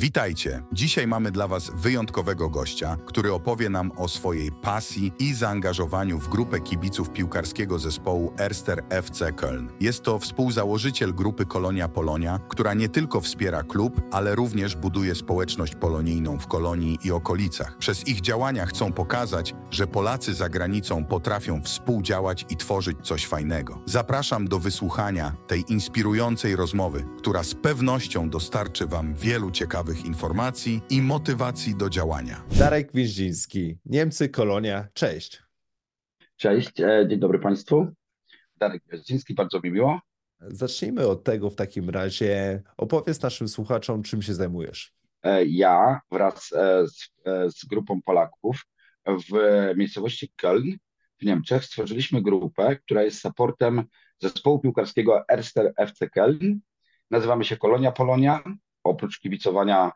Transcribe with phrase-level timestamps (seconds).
[0.00, 0.62] Witajcie!
[0.72, 6.28] Dzisiaj mamy dla Was wyjątkowego gościa, który opowie nam o swojej pasji i zaangażowaniu w
[6.28, 9.68] grupę kibiców piłkarskiego zespołu Erster FC Köln.
[9.80, 15.74] Jest to współzałożyciel grupy Kolonia Polonia, która nie tylko wspiera klub, ale również buduje społeczność
[15.74, 17.78] polonijną w Kolonii i okolicach.
[17.78, 23.82] Przez ich działania chcą pokazać, że Polacy za granicą potrafią współdziałać i tworzyć coś fajnego.
[23.86, 31.02] Zapraszam do wysłuchania tej inspirującej rozmowy, która z pewnością dostarczy Wam wielu ciekawych informacji i
[31.02, 32.42] motywacji do działania.
[32.58, 35.42] Darek Wieździński, Niemcy, Kolonia, cześć.
[36.36, 37.86] Cześć, e, dzień dobry Państwu.
[38.56, 40.00] Darek Wieździński, bardzo mi miło.
[40.40, 42.62] Zacznijmy od tego w takim razie.
[42.76, 44.92] Opowiedz naszym słuchaczom, czym się zajmujesz.
[45.22, 47.10] E, ja wraz e, z,
[47.56, 48.66] z grupą Polaków
[49.06, 49.32] w
[49.76, 50.76] miejscowości Köln
[51.20, 53.84] w Niemczech stworzyliśmy grupę, która jest supportem
[54.18, 56.58] zespołu piłkarskiego Erster FC Köln.
[57.10, 58.42] Nazywamy się Kolonia Polonia
[58.84, 59.92] oprócz kibicowania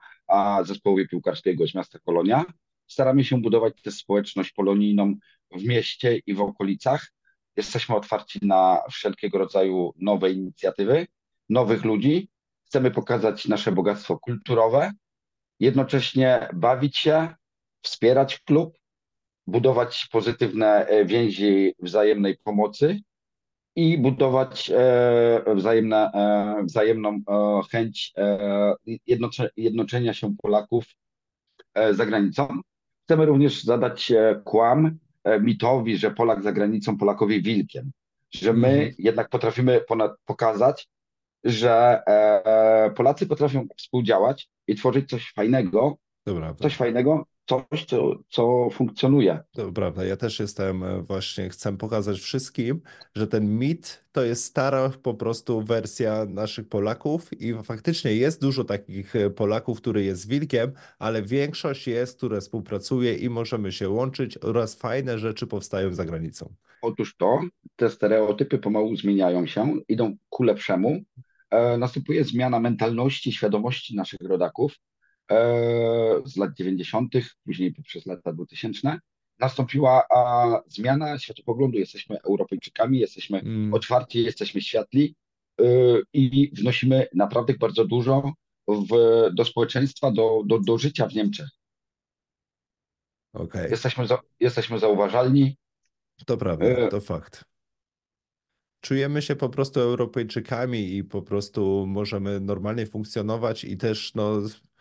[0.62, 2.44] zespołowi piłkarskiego z miasta Kolonia,
[2.86, 5.14] staramy się budować tę społeczność polonijną
[5.50, 7.12] w mieście i w okolicach.
[7.56, 11.06] Jesteśmy otwarci na wszelkiego rodzaju nowe inicjatywy,
[11.48, 12.28] nowych ludzi.
[12.66, 14.92] Chcemy pokazać nasze bogactwo kulturowe,
[15.60, 17.34] jednocześnie bawić się,
[17.82, 18.78] wspierać klub,
[19.46, 23.00] budować pozytywne e, więzi wzajemnej pomocy
[23.76, 28.12] i budować e, wzajemne, e, wzajemną e, chęć
[29.06, 30.84] jednocze, jednoczenia się Polaków
[31.90, 32.48] za granicą.
[33.04, 34.12] Chcemy również zadać
[34.44, 34.98] kłam
[35.40, 37.90] mitowi, że Polak za granicą Polakowi wilkiem,
[38.30, 38.94] że my mhm.
[38.98, 40.88] jednak potrafimy ponad pokazać,
[41.44, 42.02] że
[42.96, 49.38] Polacy potrafią współdziałać i tworzyć coś fajnego, Dobra, coś fajnego, coś, co, co funkcjonuje.
[49.52, 52.80] To prawda, ja też jestem e, właśnie, chcę pokazać wszystkim,
[53.14, 58.64] że ten mit to jest stara po prostu wersja naszych Polaków i faktycznie jest dużo
[58.64, 64.38] takich e, Polaków, który jest wilkiem, ale większość jest, które współpracuje i możemy się łączyć
[64.38, 66.54] oraz fajne rzeczy powstają za granicą.
[66.82, 67.40] Otóż to,
[67.76, 71.00] te stereotypy pomału zmieniają się, idą ku lepszemu.
[71.50, 74.74] E, następuje zmiana mentalności, świadomości naszych rodaków
[76.24, 77.12] z lat 90.,
[77.44, 78.98] później poprzez lata 2000,
[79.38, 80.06] nastąpiła
[80.66, 81.78] zmiana światopoglądu.
[81.78, 83.74] Jesteśmy Europejczykami, jesteśmy mm.
[83.74, 85.14] otwarci, jesteśmy światli
[85.60, 85.64] e,
[86.12, 88.32] i wnosimy naprawdę bardzo dużo
[88.68, 88.88] w,
[89.34, 91.48] do społeczeństwa, do, do, do życia w Niemczech.
[93.32, 93.68] Okay.
[93.68, 95.56] Jesteśmy, za, jesteśmy zauważalni.
[96.26, 97.44] To prawda, e, to fakt.
[98.80, 104.73] Czujemy się po prostu Europejczykami i po prostu możemy normalnie funkcjonować i też no, E,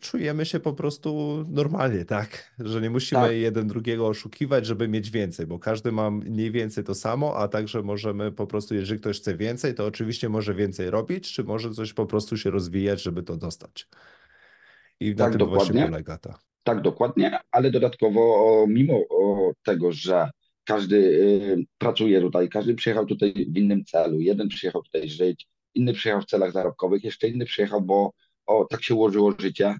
[0.00, 2.54] czujemy się po prostu normalnie, tak?
[2.58, 3.36] Że nie musimy tak.
[3.36, 7.82] jeden drugiego oszukiwać, żeby mieć więcej, bo każdy ma mniej więcej to samo, a także
[7.82, 11.92] możemy po prostu, jeżeli ktoś chce więcej, to oczywiście może więcej robić, czy może coś
[11.92, 13.88] po prostu się rozwijać, żeby to dostać.
[15.00, 15.64] I na tak, tym dokładnie.
[15.64, 16.38] właśnie polega ta.
[16.64, 19.00] Tak, dokładnie, ale dodatkowo mimo
[19.62, 20.30] tego, że
[20.64, 25.92] każdy y, pracuje tutaj, każdy przyjechał tutaj w innym celu, jeden przyjechał tutaj żyć, inny
[25.92, 28.12] przyjechał w celach zarobkowych, jeszcze inny przyjechał, bo
[28.46, 29.76] o, tak się ułożyło życie,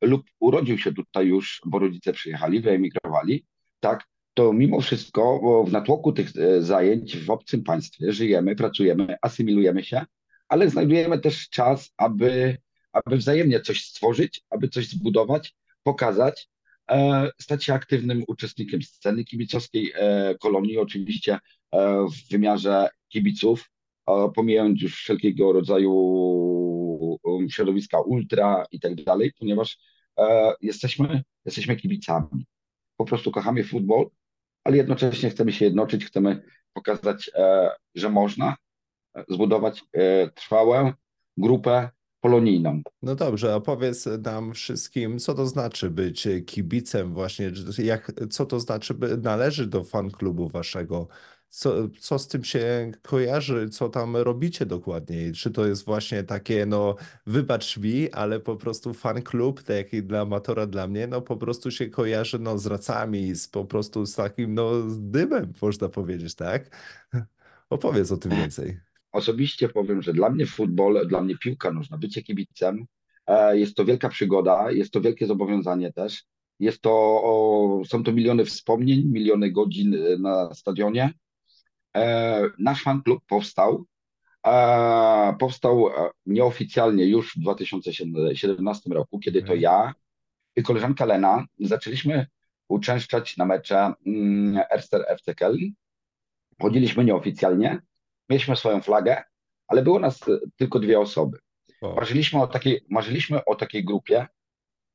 [0.00, 3.44] lub urodził się tutaj już, bo rodzice przyjechali, wyemigrowali,
[3.80, 4.04] tak,
[4.34, 9.84] to mimo wszystko bo w natłoku tych e, zajęć w obcym państwie żyjemy, pracujemy, asymilujemy
[9.84, 10.04] się,
[10.48, 12.56] ale znajdujemy też czas, aby,
[12.92, 16.48] aby wzajemnie coś stworzyć, aby coś zbudować, pokazać,
[16.90, 21.38] e, stać się aktywnym uczestnikiem sceny kibicowskiej e, kolonii, oczywiście
[21.72, 23.70] e, w wymiarze kibiców,
[24.34, 25.92] pomijając już wszelkiego rodzaju
[27.48, 29.78] środowiska ultra i tak dalej, ponieważ
[30.18, 32.46] e, jesteśmy, jesteśmy kibicami.
[32.96, 34.10] Po prostu kochamy futbol,
[34.64, 36.42] ale jednocześnie chcemy się jednoczyć, chcemy
[36.72, 38.56] pokazać, e, że można
[39.14, 39.84] e, zbudować
[40.34, 40.92] trwałą
[41.36, 41.88] grupę
[42.20, 42.82] polonijną.
[43.02, 48.60] No dobrze, a powiedz nam wszystkim, co to znaczy być kibicem właśnie, jak, co to
[48.60, 51.08] znaczy, by należy do fan klubu waszego,
[51.50, 55.32] co, co z tym się kojarzy, co tam robicie dokładniej?
[55.32, 56.96] Czy to jest właśnie takie, no,
[57.26, 61.20] wybacz mi, ale po prostu fan klub, tak jak i dla amatora, dla mnie, no,
[61.20, 65.52] po prostu się kojarzy, no, z racami, z po prostu z takim, no, z dymem,
[65.62, 66.76] można powiedzieć, tak?
[67.70, 68.80] Opowiedz o tym więcej.
[69.12, 72.86] Osobiście powiem, że dla mnie futbol, dla mnie piłka nożna, bycie kibicem,
[73.26, 76.24] e, jest to wielka przygoda, jest to wielkie zobowiązanie też.
[76.60, 81.14] Jest to, są to miliony wspomnień, miliony godzin e, na stadionie
[82.58, 83.84] nasz fan klub powstał.
[84.46, 89.60] E, powstał e, nieoficjalnie już w 2017 roku, kiedy to mhm.
[89.60, 89.94] ja
[90.56, 92.26] i koleżanka Lena zaczęliśmy
[92.68, 95.70] uczęszczać na mecze mm, Erster FC Köln.
[96.62, 97.80] Chodziliśmy nieoficjalnie,
[98.28, 99.22] mieliśmy swoją flagę,
[99.66, 100.20] ale było nas
[100.56, 101.38] tylko dwie osoby.
[101.96, 104.26] Marzyliśmy o takiej, marzyliśmy o takiej grupie.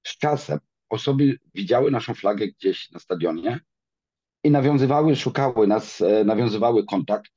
[0.03, 0.59] Z czasem
[0.89, 3.59] osoby widziały naszą flagę gdzieś na stadionie
[4.45, 7.31] i nawiązywały, szukały nas, e, nawiązywały kontakt.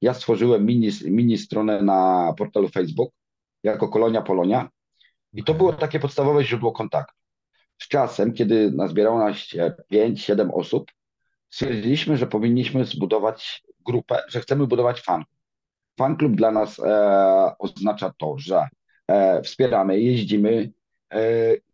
[0.00, 3.12] Ja stworzyłem mini, mini stronę na portalu Facebook
[3.62, 4.68] jako Kolonia Polonia
[5.32, 7.14] i to było takie podstawowe źródło kontaktu.
[7.78, 9.36] Z czasem, kiedy nazbierało nas
[9.92, 10.90] 5-7 osób,
[11.50, 15.24] stwierdziliśmy, że powinniśmy zbudować grupę, że chcemy budować fan.
[15.98, 18.68] Fan klub dla nas e, oznacza to, że
[19.08, 20.72] e, wspieramy, jeździmy,
[21.10, 21.20] e,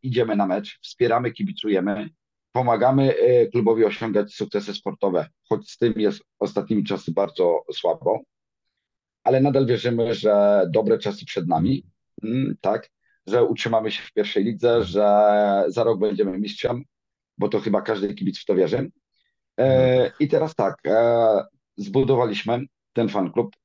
[0.03, 2.09] idziemy na mecz, wspieramy, kibicujemy,
[2.57, 8.21] pomagamy e, klubowi osiągać sukcesy sportowe, choć z tym jest ostatnimi czasy bardzo słabo,
[9.25, 11.85] ale nadal wierzymy, że dobre czasy przed nami,
[12.23, 12.91] mm, tak,
[13.27, 15.03] że utrzymamy się w pierwszej lidze, że
[15.69, 16.85] za rok będziemy mistrzem,
[17.39, 18.91] bo to chyba każdy kibic w to wierzy.
[19.59, 20.11] E.
[20.21, 21.45] I teraz tak, e,
[21.77, 22.61] zbudowaliśmy
[22.93, 23.57] ten fan klub,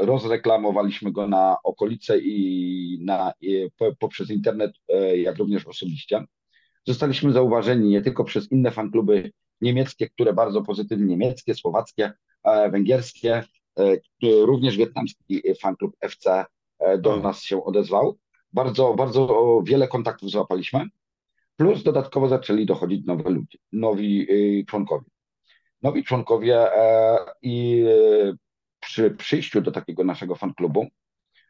[0.00, 3.32] rozreklamowaliśmy go na okolice i, na,
[3.98, 4.72] poprzez internet,
[5.14, 6.24] jak również osobiście.
[6.88, 12.12] Zostaliśmy zauważeni nie tylko przez inne fankluby niemieckie, które bardzo pozytywnie, niemieckie, słowackie,
[12.44, 13.44] e, węgierskie,
[13.78, 16.44] e, również wietnamski fanklub FC
[16.78, 18.18] e, do nas się odezwał.
[18.52, 20.84] Bardzo, bardzo wiele kontaktów złapaliśmy,
[21.56, 24.26] plus dodatkowo zaczęli dochodzić nowe ludzie, nowi
[24.66, 25.06] członkowie.
[25.82, 26.66] Nowi członkowie
[27.42, 27.84] i
[28.80, 30.86] przy przyjściu do takiego naszego fanklubu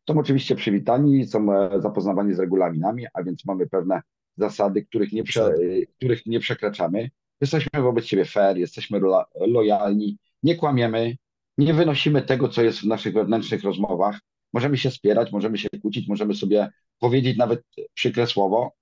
[0.08, 1.46] są oczywiście przywitani, są
[1.81, 4.02] zapoznawani z regulaminami, a więc mamy pewne
[4.38, 5.55] zasady, których nie, prze,
[5.96, 7.11] których nie przekraczamy.
[7.40, 9.00] Jesteśmy wobec siebie fair, jesteśmy
[9.40, 11.17] lojalni, nie kłamiemy,
[11.58, 14.20] nie wynosimy tego, co jest w naszych wewnętrznych rozmowach.
[14.52, 16.69] Możemy się spierać, możemy się kłócić, możemy sobie
[16.99, 17.62] powiedzieć nawet
[17.94, 18.73] przykre słowo,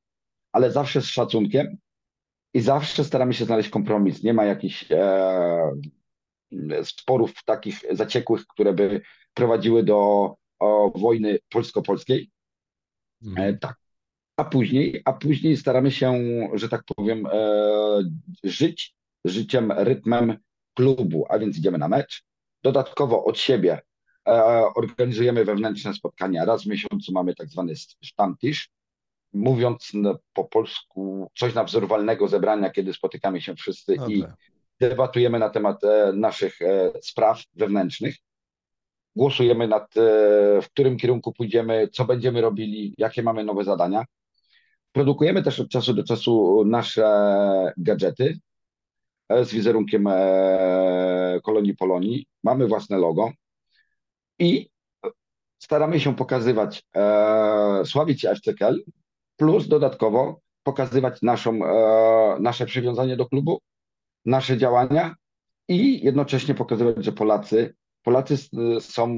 [0.52, 1.76] ale zawsze z szacunkiem
[2.54, 4.22] i zawsze staramy się znaleźć kompromis.
[4.22, 5.72] Nie ma jakichś e,
[6.82, 9.00] sporów takich zaciekłych, które by
[9.34, 9.96] prowadziły do
[10.58, 12.30] o, wojny polsko-polskiej.
[13.22, 13.38] Mm.
[13.38, 13.76] E, tak,
[14.36, 16.14] a później, a później staramy się,
[16.54, 18.02] że tak powiem, e,
[18.44, 20.38] żyć życiem, rytmem
[20.74, 22.24] klubu, a więc idziemy na mecz.
[22.62, 23.80] Dodatkowo od siebie
[24.28, 24.32] e,
[24.74, 26.44] organizujemy wewnętrzne spotkania.
[26.44, 27.72] Raz w miesiącu mamy tak zwany
[28.02, 28.70] sztamtisz,
[29.32, 29.92] mówiąc
[30.32, 34.12] po polsku coś na wzór walnego zebrania, kiedy spotykamy się wszyscy okay.
[34.12, 34.24] i
[34.80, 36.58] debatujemy na temat e, naszych
[37.02, 38.16] spraw wewnętrznych.
[39.16, 39.94] Głosujemy nad,
[40.62, 44.04] w którym kierunku pójdziemy, co będziemy robili, jakie mamy nowe zadania.
[44.96, 47.06] Produkujemy też od czasu do czasu nasze
[47.76, 48.38] gadżety
[49.28, 52.26] e, z wizerunkiem e, kolonii Polonii.
[52.44, 53.32] Mamy własne logo
[54.38, 54.68] i
[55.58, 58.84] staramy się pokazywać, e, sławić FCKL,
[59.36, 61.58] plus dodatkowo pokazywać naszą,
[62.40, 63.58] nasze przywiązanie do klubu,
[64.24, 65.14] nasze działania
[65.68, 68.36] i jednocześnie pokazywać, że Polacy, Polacy
[68.80, 69.16] są,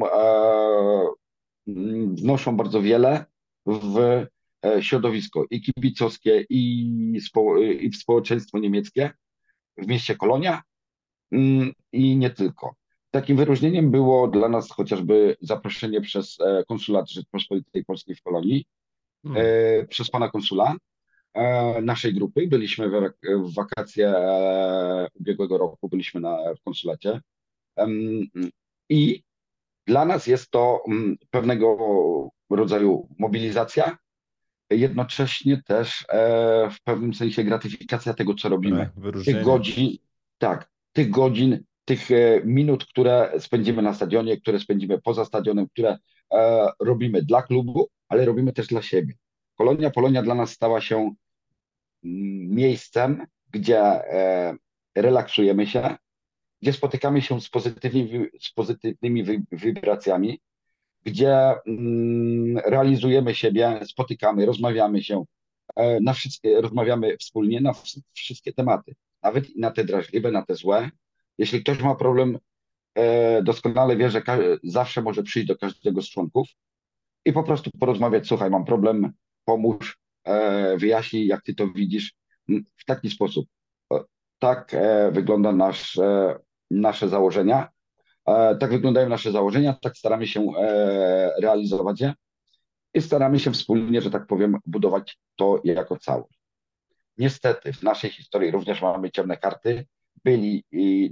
[2.17, 3.25] wnoszą bardzo wiele
[3.67, 4.27] w
[4.81, 9.11] środowisko i kibicowskie, i, spo, i społeczeństwo niemieckie
[9.77, 10.63] w mieście Kolonia
[11.33, 12.75] mm, i nie tylko.
[13.11, 18.67] Takim wyróżnieniem było dla nas chociażby zaproszenie przez e, konsulat Rzeczpospolitej Polskiej w Kolonii,
[19.23, 19.43] hmm.
[19.47, 20.77] E, przez pana konsula
[21.83, 22.47] naszej grupy.
[22.47, 24.15] Byliśmy w, w wakacje
[25.15, 27.21] ubiegłego roku, byliśmy na, w konsulacie
[28.89, 29.23] i
[29.87, 31.77] dla nas jest to mm, pewnego
[32.51, 33.99] rodzaju mobilizacja,
[34.71, 38.79] jednocześnie też e, w pewnym sensie gratyfikacja tego, co robimy.
[38.79, 39.97] Tak, tych godzin,
[40.39, 45.99] tak, tych godzin, tych e, minut, które spędzimy na stadionie, które spędzimy poza stadionem, które
[46.33, 49.15] e, robimy dla klubu, ale robimy też dla siebie.
[49.59, 51.15] Kolonia Polonia dla nas stała się mm,
[52.51, 54.57] miejscem, gdzie e,
[54.95, 55.97] relaksujemy się,
[56.63, 60.41] gdzie spotykamy się z pozytywnymi, z pozytywnymi wibracjami,
[61.11, 65.25] gdzie mm, realizujemy siebie, spotykamy, rozmawiamy się,
[65.77, 67.73] e, na wszystkie, rozmawiamy wspólnie na
[68.13, 70.91] wszystkie tematy, nawet na te drażliwe, na te złe.
[71.39, 72.39] Jeśli ktoś ma problem,
[72.95, 74.23] e, doskonale wie, że
[74.65, 76.49] zawsze może przyjść do każdego z członków
[77.25, 79.13] i po prostu porozmawiać, słuchaj, mam problem,
[79.45, 82.15] pomóż, e, wyjaśnij, jak ty to widzisz,
[82.77, 83.47] w taki sposób.
[84.39, 84.77] Tak
[85.13, 86.01] wygląda nasz,
[86.71, 87.69] nasze założenia
[88.61, 92.13] tak wyglądają nasze założenia, tak staramy się e, realizować je
[92.95, 96.39] i staramy się wspólnie, że tak powiem, budować to jako całość.
[97.19, 99.87] Niestety w naszej historii również mamy ciemne karty.
[100.25, 100.65] Byli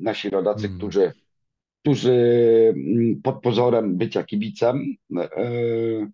[0.03, 0.79] nasi rodacy, mm.
[0.79, 1.13] którzy,
[1.83, 2.13] którzy
[2.77, 6.11] mm, pod pozorem bycia kibicem e,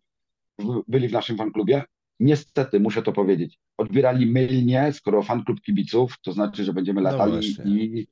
[0.88, 1.82] byli w naszym fanklubie.
[2.20, 7.56] Niestety, muszę to powiedzieć, odbierali mylnie, skoro fanklub kibiców, to znaczy, że będziemy no latali
[7.58, 8.06] no i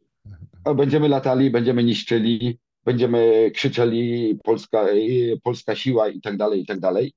[0.76, 4.87] będziemy latali, będziemy niszczyli, będziemy krzyczeli Polska,
[5.43, 7.13] Polska siła i tak dalej, i tak dalej.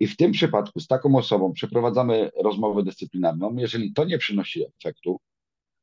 [0.00, 3.56] I w tym przypadku z taką osobą przeprowadzamy rozmowę dyscyplinarną.
[3.56, 5.20] Jeżeli to nie przynosi efektu,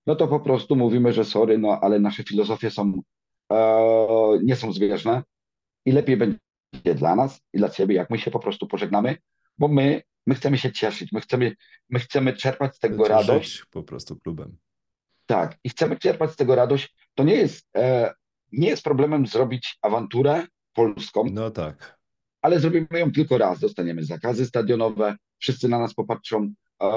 [0.08, 3.02] no to po prostu mówimy, że sorry, no ale nasze filozofie są,
[3.52, 5.24] e, nie są zbieżne
[5.86, 6.40] i lepiej będzie
[6.96, 9.18] dla nas i dla ciebie, jak my się po prostu pożegnamy,
[9.58, 11.56] bo my, my chcemy się cieszyć, my chcemy,
[11.90, 13.66] my chcemy czerpać z tego radość.
[13.72, 14.58] po prostu klubem.
[15.26, 16.96] Tak, i chcemy czerpać z tego radość.
[17.16, 18.14] To nie jest, e,
[18.52, 21.26] nie jest problemem zrobić awanturę polską.
[21.32, 22.00] No tak.
[22.42, 23.60] Ale zrobimy ją tylko raz.
[23.60, 26.88] Dostaniemy zakazy stadionowe, wszyscy na nas popatrzą e,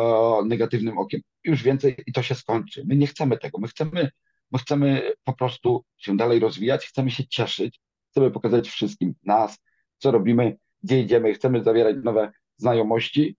[0.44, 1.20] negatywnym okiem.
[1.44, 2.84] Już więcej i to się skończy.
[2.86, 3.58] My nie chcemy tego.
[3.58, 4.10] My chcemy,
[4.52, 7.80] my chcemy po prostu się dalej rozwijać, chcemy się cieszyć,
[8.10, 9.58] chcemy pokazać wszystkim nas,
[9.98, 13.36] co robimy, gdzie idziemy, chcemy zawierać nowe znajomości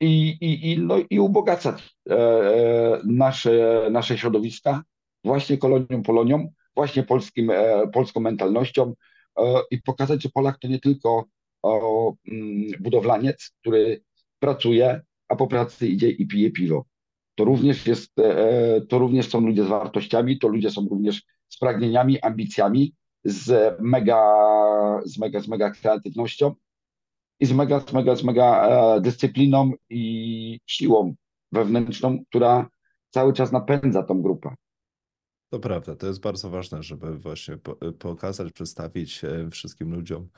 [0.00, 4.82] i, i, i, no, i ubogacać e, e, nasze, nasze środowiska
[5.24, 8.94] właśnie kolonią Polonią, właśnie polskim, e, polską mentalnością
[9.70, 11.24] i pokazać, że Polak to nie tylko
[11.64, 14.02] mm, budowlaniec, który
[14.38, 16.84] pracuje, a po pracy idzie i pije piwo.
[17.34, 18.14] To również, jest,
[18.88, 24.22] to również są ludzie z wartościami, to ludzie są również z pragnieniami, ambicjami, z mega,
[25.04, 26.54] z mega, z mega kreatywnością
[27.40, 31.14] i z mega, z mega, z mega e, dyscypliną i siłą
[31.52, 32.68] wewnętrzną, która
[33.10, 34.54] cały czas napędza tą grupę.
[35.50, 37.58] To prawda, to jest bardzo ważne, żeby właśnie
[37.98, 40.28] pokazać, przedstawić e, wszystkim ludziom,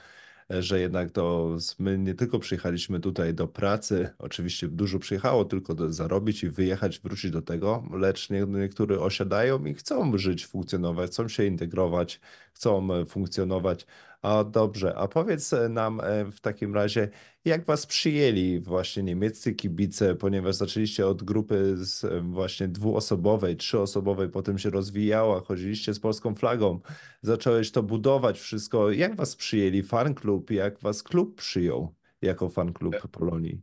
[0.51, 5.93] e, że jednak to my nie tylko przyjechaliśmy tutaj do pracy, oczywiście dużo przyjechało tylko
[5.93, 11.45] zarobić i wyjechać, wrócić do tego, lecz niektórzy osiadają i chcą żyć, funkcjonować, chcą się
[11.45, 12.21] integrować,
[12.53, 13.87] chcą funkcjonować
[14.23, 17.09] a dobrze, a powiedz e, nam e, w takim razie,
[17.45, 24.29] jak was przyjęli właśnie niemieccy kibice, ponieważ zaczęliście od grupy z e, właśnie dwuosobowej, trzyosobowej,
[24.29, 26.81] potem się rozwijała, chodziliście z polską flagą,
[27.23, 28.91] zacząłeś to budować wszystko.
[28.91, 33.61] Jak was przyjęli fan klub, jak was klub przyjął jako fan klub Polonii?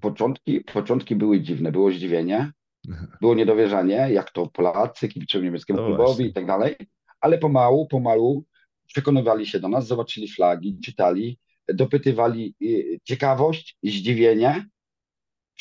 [0.00, 2.52] Początki, początki były dziwne, było zdziwienie,
[3.20, 6.76] było niedowierzanie, jak to Polacy kibicują niemieckiemu no klubowi i tak dalej,
[7.20, 8.44] ale pomału, pomału
[8.86, 11.38] przekonywali się do nas, zobaczyli flagi, czytali,
[11.68, 14.66] dopytywali y, ciekawość, zdziwienie,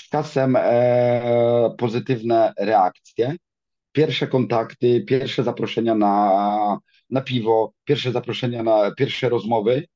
[0.10, 3.36] czasem e, pozytywne reakcje,
[3.92, 9.88] pierwsze kontakty, pierwsze zaproszenia na, na piwo, pierwsze zaproszenia na pierwsze rozmowy,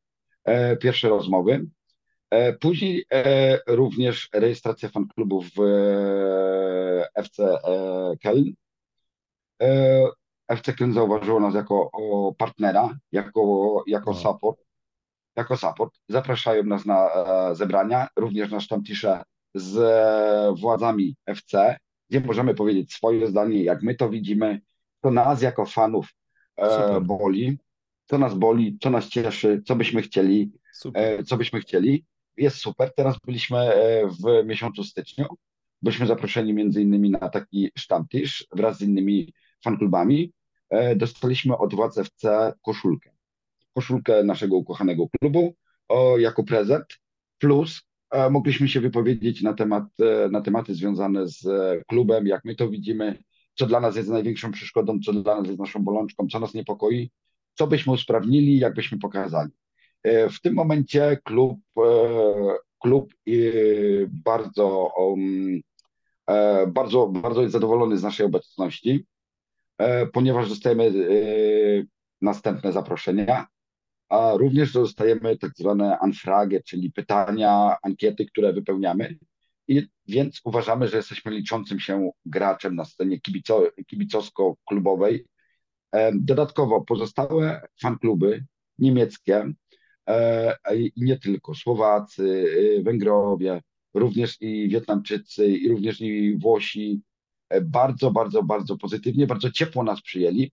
[0.43, 1.65] e, pierwsze rozmowy.
[2.29, 8.51] E, później e, również rejestracja fanklubów w e, FC e, Köln.
[10.48, 11.92] FC Köln zauważyło nas jako
[12.38, 14.18] partnera, jako, jako no.
[14.18, 14.60] support,
[15.36, 15.94] jako support.
[16.10, 19.24] Zapraszają nas na e, zebrania, również na sztamtisze
[19.56, 21.77] z e, władzami FC,
[22.10, 24.62] gdzie możemy powiedzieć swoje zdanie, jak my to widzimy,
[25.01, 26.08] to nas jako fanów
[26.58, 27.58] e, boli,
[28.06, 30.51] co nas boli, co nas cieszy, co byśmy chcieli,
[30.94, 32.06] e, co byśmy chcieli.
[32.38, 32.94] Jest super.
[32.96, 35.25] Teraz byliśmy e, w miesiącu styczniu.
[35.82, 40.34] Byliśmy zaproszeni między innymi na taki sztamtisz wraz z innymi fanklubami.
[40.69, 43.12] E, dostaliśmy od władz FC koszulkę.
[43.74, 45.55] Koszulkę naszego ukochanego klubu
[45.88, 46.86] o, jako prezent,
[47.38, 47.81] plus
[48.12, 51.45] e, mogliśmy się wypowiedzieć na, temat, e, na tematy związane z
[51.88, 53.24] klubem, jak my to widzimy,
[53.55, 57.12] co dla nas jest największą przeszkodą, co dla nas jest naszą bolączką, co nas niepokoi,
[57.53, 59.51] co byśmy usprawnili, jak byśmy pokazali.
[60.05, 61.59] W tym momencie klub,
[62.79, 63.13] klub
[64.25, 65.62] bardzo, um,
[66.67, 69.05] bardzo, bardzo jest zadowolony z naszej obecności.
[69.77, 70.91] E, ponieważ dostajemy e,
[72.22, 73.48] następne zaproszenia,
[74.10, 79.17] a również dostajemy tak zwane anfrage, czyli pytania, ankiety, które wypełniamy.
[79.67, 85.25] I więc uważamy, że jesteśmy liczącym się graczem na scenie kibico, kibicowsko-klubowej.
[85.91, 88.46] E, dodatkowo pozostałe fankluby
[88.79, 89.53] niemieckie
[90.75, 92.46] i nie tylko, Słowacy,
[92.84, 93.62] Węgrowie,
[93.93, 97.01] również i Wietnamczycy, i również i Włosi,
[97.62, 100.51] bardzo, bardzo, bardzo pozytywnie, bardzo ciepło nas przyjęli.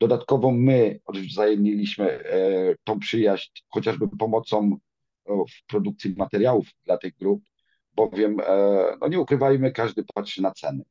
[0.00, 4.78] Dodatkowo my odwzajemniliśmy e, tą przyjaźń chociażby pomocą
[5.28, 7.42] w produkcji materiałów dla tych grup,
[7.96, 10.84] bowiem, e, no nie ukrywajmy, każdy patrzy na ceny.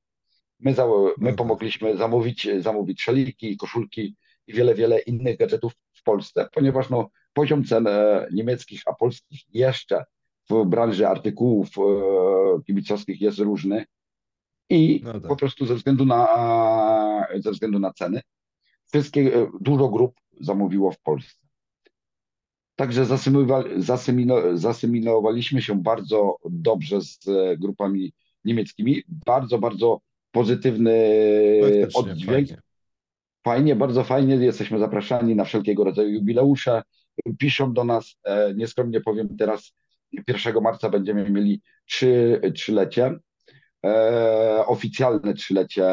[0.59, 0.87] My, za,
[1.17, 4.15] my no pomogliśmy zamówić, zamówić szaliki, koszulki
[4.47, 7.87] i wiele, wiele innych gadżetów w Polsce, ponieważ no, poziom cen
[8.31, 10.05] niemieckich, a polskich jeszcze
[10.49, 11.69] w branży artykułów
[12.65, 13.85] kibicowskich jest różny
[14.69, 15.27] i no tak.
[15.27, 18.21] po prostu ze względu na, ze względu na ceny
[18.87, 21.47] wszystkie, e, dużo grup zamówiło w Polsce.
[22.75, 23.05] Także
[24.55, 28.13] zasymilowaliśmy się bardzo dobrze z e, grupami
[28.45, 29.03] niemieckimi.
[29.07, 30.93] Bardzo, bardzo pozytywny
[31.93, 32.47] oddźwięk.
[32.47, 32.61] Fajnie.
[33.43, 34.35] fajnie, bardzo fajnie.
[34.35, 36.81] Jesteśmy zapraszani na wszelkiego rodzaju jubileusze.
[37.37, 39.73] Piszą do nas, e, nieskromnie powiem teraz,
[40.27, 43.15] 1 marca będziemy mieli trzy, trzylecie,
[43.85, 45.85] e, oficjalne trzylecie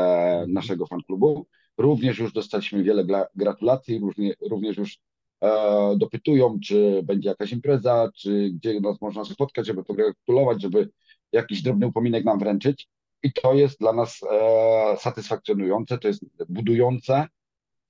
[0.49, 1.47] naszego fanklubu.
[1.79, 4.99] Również już dostaliśmy wiele gratulacji, również, również już
[5.41, 10.91] e, dopytują, czy będzie jakaś impreza, czy gdzie nas można spotkać, żeby pogratulować, żeby
[11.33, 12.89] jakiś drobny upominek nam wręczyć.
[13.23, 17.29] I to jest dla nas e, satysfakcjonujące, to jest budujące,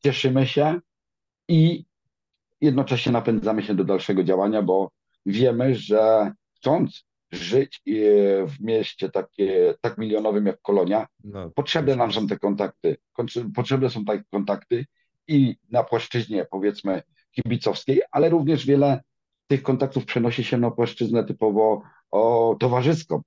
[0.03, 0.81] cieszymy się
[1.49, 1.85] i
[2.61, 4.91] jednocześnie napędzamy się do dalszego działania, bo
[5.27, 7.05] wiemy, że chcąc
[7.37, 7.91] żyć e,
[8.47, 12.97] w mieście takie, tak milionowym jak Kolonia, no, potrzebne nam są te kontakty.
[13.55, 14.87] Potrzebne są takie kontakty
[15.29, 19.01] i na płaszczyźnie powiedzmy kibicowskiej, ale również wiele
[19.47, 23.23] tych kontaktów przenosi się na płaszczyznę typowo o towarzyską,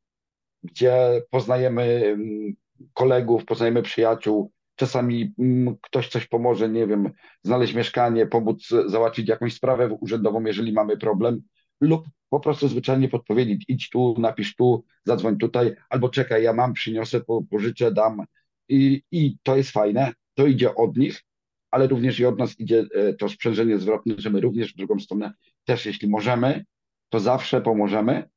[0.63, 2.53] gdzie poznajemy mm,
[2.93, 7.11] kolegów, poznajemy przyjaciół, czasami mm, ktoś coś pomoże, nie wiem,
[7.43, 11.41] znaleźć mieszkanie, pomóc załatwić jakąś sprawę urzędową, jeżeli mamy problem,
[11.81, 16.73] lub po prostu zwyczajnie podpowiedzieć, idź tu, napisz tu, zadzwoń tutaj, albo czekaj, ja mam,
[16.73, 18.23] przyniosę, pożyczę, dam.
[18.69, 21.23] I, I to jest fajne, to idzie od nich,
[21.71, 24.99] ale również i od nas idzie e, to sprzężenie zwrotne, że my również w drugą
[24.99, 25.33] stronę
[25.65, 26.65] też, jeśli możemy,
[27.09, 28.29] to zawsze pomożemy,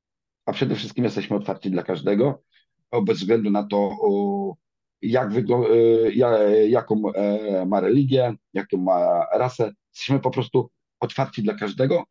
[0.46, 2.42] a przede wszystkim jesteśmy otwarci dla każdego,
[3.02, 3.96] bez względu na to,
[5.02, 9.72] jak e, jaką e, ma religię, jaką ma rasę.
[9.92, 10.70] Jesteśmy po prostu
[11.00, 12.04] otwarci dla każdego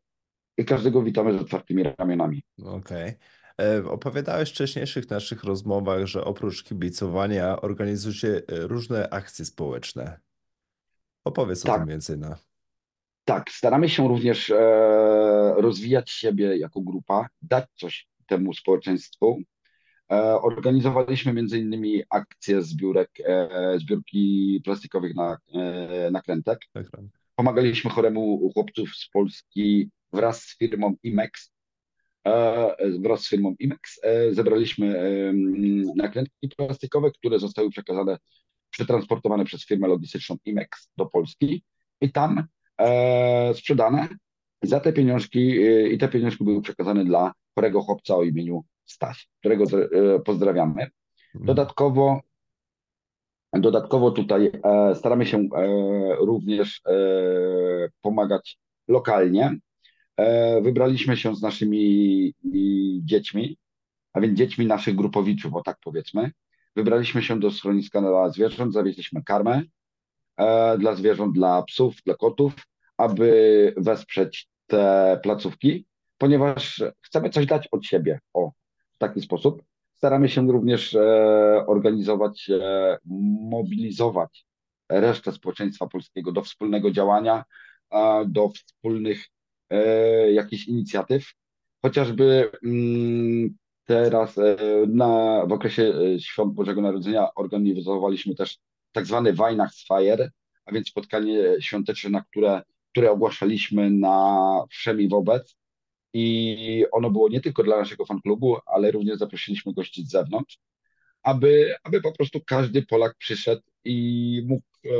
[0.60, 2.42] i każdego witamy z otwartymi ramionami.
[2.64, 3.14] Okej.
[3.58, 3.90] Okay.
[3.90, 10.20] Opowiadałeś w wcześniejszych naszych rozmowach, że oprócz kibicowania organizujecie różne akcje społeczne.
[11.24, 11.74] Opowiedz tak.
[11.74, 12.18] o tym więcej.
[12.18, 12.36] No.
[13.24, 14.56] Tak, staramy się również e,
[15.56, 19.38] rozwijać siebie jako grupa, dać coś temu społeczeństwu.
[20.12, 26.58] E, organizowaliśmy między innymi akcję zbiórek, e, zbiórki plastikowych na, e, nakrętek.
[27.34, 31.52] Pomagaliśmy choremu chłopców z Polski wraz z firmą IMEX.
[32.26, 35.12] E, wraz z firmą IMEX e, zebraliśmy
[35.96, 38.18] nakrętki plastikowe, które zostały przekazane
[38.70, 41.64] przetransportowane przez firmę logistyczną IMEX do Polski
[42.00, 42.44] i tam
[42.78, 44.08] e, sprzedane
[44.62, 49.28] za te pieniążki e, i te pieniążki były przekazane dla chorego chłopca o imieniu Staś,
[49.40, 50.82] którego e, pozdrawiamy.
[51.34, 51.46] Mhm.
[51.46, 52.20] Dodatkowo
[53.52, 55.48] Dodatkowo tutaj e, staramy się e,
[56.18, 56.92] również e,
[58.02, 59.58] pomagać lokalnie.
[60.20, 62.34] E, wybraliśmy się z naszymi
[63.04, 63.56] dziećmi,
[64.12, 66.30] a więc dziećmi naszych grupowiczów, o tak powiedzmy,
[66.76, 69.62] Wybraliśmy się do schroniska dla zwierząt, zawieźliśmy karmę
[70.36, 72.54] e, dla zwierząt, dla psów, dla kotów,
[72.96, 75.86] aby wesprzeć te placówki,
[76.18, 78.20] ponieważ chcemy coś dać od siebie.
[78.34, 78.50] O,
[78.92, 79.62] w taki sposób.
[79.94, 82.98] Staramy się również e, organizować, e,
[83.50, 84.46] mobilizować
[84.88, 87.44] resztę społeczeństwa polskiego do wspólnego działania,
[88.26, 89.39] do wspólnych e,
[90.32, 91.32] jakichś inicjatyw.
[91.82, 93.54] Chociażby mm,
[93.90, 94.56] Teraz e,
[94.88, 98.58] na, w okresie e, Świąt Bożego Narodzenia organizowaliśmy też
[98.92, 100.30] tak zwany Weihnachtsfeier,
[100.64, 105.56] a więc spotkanie świąteczne, na które, które ogłaszaliśmy na wszemi wobec.
[106.12, 110.58] I ono było nie tylko dla naszego fanklubu, ale również zaprosiliśmy gości z zewnątrz,
[111.22, 114.90] aby, aby po prostu każdy Polak przyszedł i mógł e,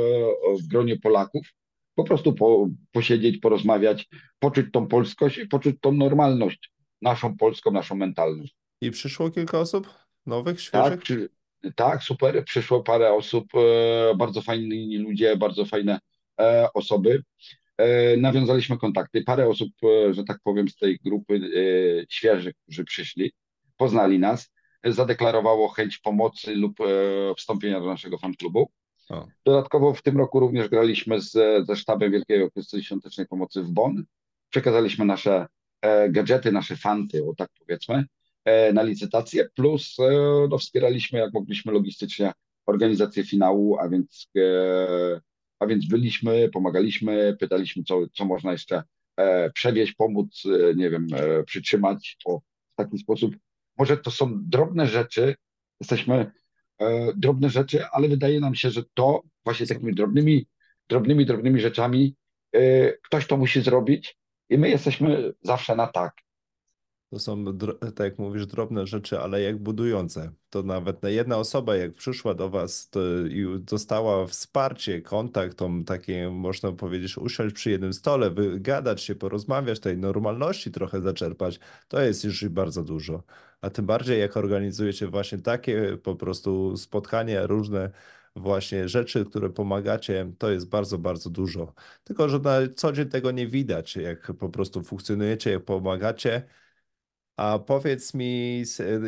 [0.59, 1.47] w gronie Polaków
[1.95, 7.95] po prostu po, posiedzieć, porozmawiać, poczuć tą polskość i poczuć tą normalność, naszą polską, naszą
[7.95, 8.55] mentalność.
[8.81, 9.89] I przyszło kilka osób
[10.25, 10.89] nowych, świeżych?
[10.89, 11.29] Tak, przy,
[11.75, 12.45] tak, super.
[12.45, 15.99] Przyszło parę osób, e, bardzo fajni ludzie, bardzo fajne
[16.39, 17.23] e, osoby.
[17.77, 19.23] E, nawiązaliśmy kontakty.
[19.23, 23.31] Parę osób, e, że tak powiem, z tej grupy e, świeżych, którzy przyszli,
[23.77, 24.51] poznali nas,
[24.83, 26.85] zadeklarowało chęć pomocy lub e,
[27.37, 28.71] wstąpienia do naszego fanklubu.
[29.09, 29.27] O.
[29.45, 31.31] Dodatkowo w tym roku również graliśmy z,
[31.67, 34.03] ze sztabem Wielkiego Orkiestry Świątecznej Pomocy w Bonn.
[34.49, 35.47] Przekazaliśmy nasze
[36.09, 38.05] gadżety, nasze fanty, o tak powiedzmy,
[38.45, 40.11] E, na licytację, plus e,
[40.49, 42.31] no, wspieraliśmy jak mogliśmy logistycznie
[42.65, 45.21] organizację finału, a więc, e,
[45.59, 48.83] a więc byliśmy, pomagaliśmy, pytaliśmy, co, co można jeszcze
[49.53, 50.43] przewieźć, pomóc,
[50.75, 51.07] nie wiem,
[51.45, 53.35] przytrzymać o, w taki sposób.
[53.77, 55.35] Może to są drobne rzeczy,
[55.79, 56.31] jesteśmy
[57.15, 60.47] drobne rzeczy, ale wydaje nam się, że to właśnie takimi drobnymi,
[60.89, 62.15] drobnymi, drobnymi rzeczami
[63.03, 64.17] ktoś to musi zrobić
[64.49, 66.13] i my jesteśmy zawsze na tak.
[67.11, 67.45] To są,
[67.79, 70.31] tak jak mówisz, drobne rzeczy, ale jak budujące.
[70.49, 72.89] To nawet jedna osoba, jak przyszła do Was
[73.29, 79.79] i dostała wsparcie, kontakt, tą takie, można powiedzieć, usiąść przy jednym stole, wygadać się, porozmawiać,
[79.79, 83.23] tej normalności trochę zaczerpać, to jest już bardzo dużo.
[83.61, 87.91] A tym bardziej, jak organizujecie właśnie takie po prostu spotkania, różne
[88.35, 91.73] właśnie rzeczy, które pomagacie, to jest bardzo, bardzo dużo.
[92.03, 96.43] Tylko, że na co dzień tego nie widać, jak po prostu funkcjonujecie, jak pomagacie
[97.37, 98.63] A powiedz mi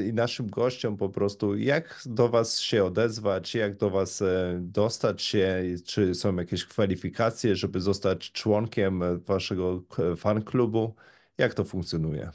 [0.09, 5.21] i naszym gościom po prostu, jak do Was się odezwać, jak do Was e, dostać
[5.21, 9.83] się, czy są jakieś kwalifikacje, żeby zostać członkiem e, Waszego
[10.17, 10.95] fanklubu?
[11.38, 12.29] Jak to funkcjonuje?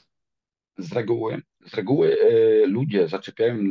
[0.78, 2.16] Z reguły, z reguły
[2.66, 3.68] ludzie zaczepiają,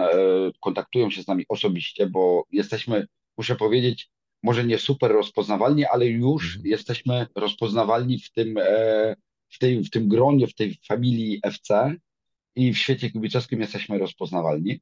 [0.60, 4.10] kontaktują się z nami osobiście, bo jesteśmy, muszę powiedzieć,
[4.43, 6.71] może nie super rozpoznawalni, ale już mhm.
[6.71, 8.56] jesteśmy rozpoznawalni w tym,
[9.49, 11.95] w, tej, w tym gronie, w tej familii FC
[12.58, 14.80] i w świecie kibicowskim jesteśmy rozpoznawalni.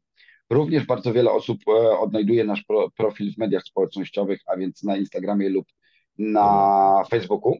[0.49, 2.65] Również bardzo wiele osób e, odnajduje nasz
[2.97, 5.67] profil w mediach społecznościowych, a więc na Instagramie lub
[6.17, 7.57] na Facebooku.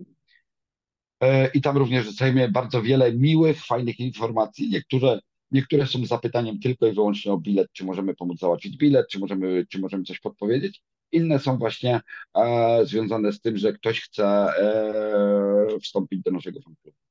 [1.22, 4.70] E, I tam również dostajemy bardzo wiele miłych, fajnych informacji.
[4.70, 5.20] Niektóre,
[5.52, 9.66] niektóre są zapytaniem tylko i wyłącznie o bilet, czy możemy pomóc załatwić bilet, czy możemy,
[9.70, 10.82] czy możemy coś podpowiedzieć.
[11.12, 12.02] Inne są właśnie
[12.38, 17.05] e, związane z tym, że ktoś chce e, wstąpić do naszego fanklubu.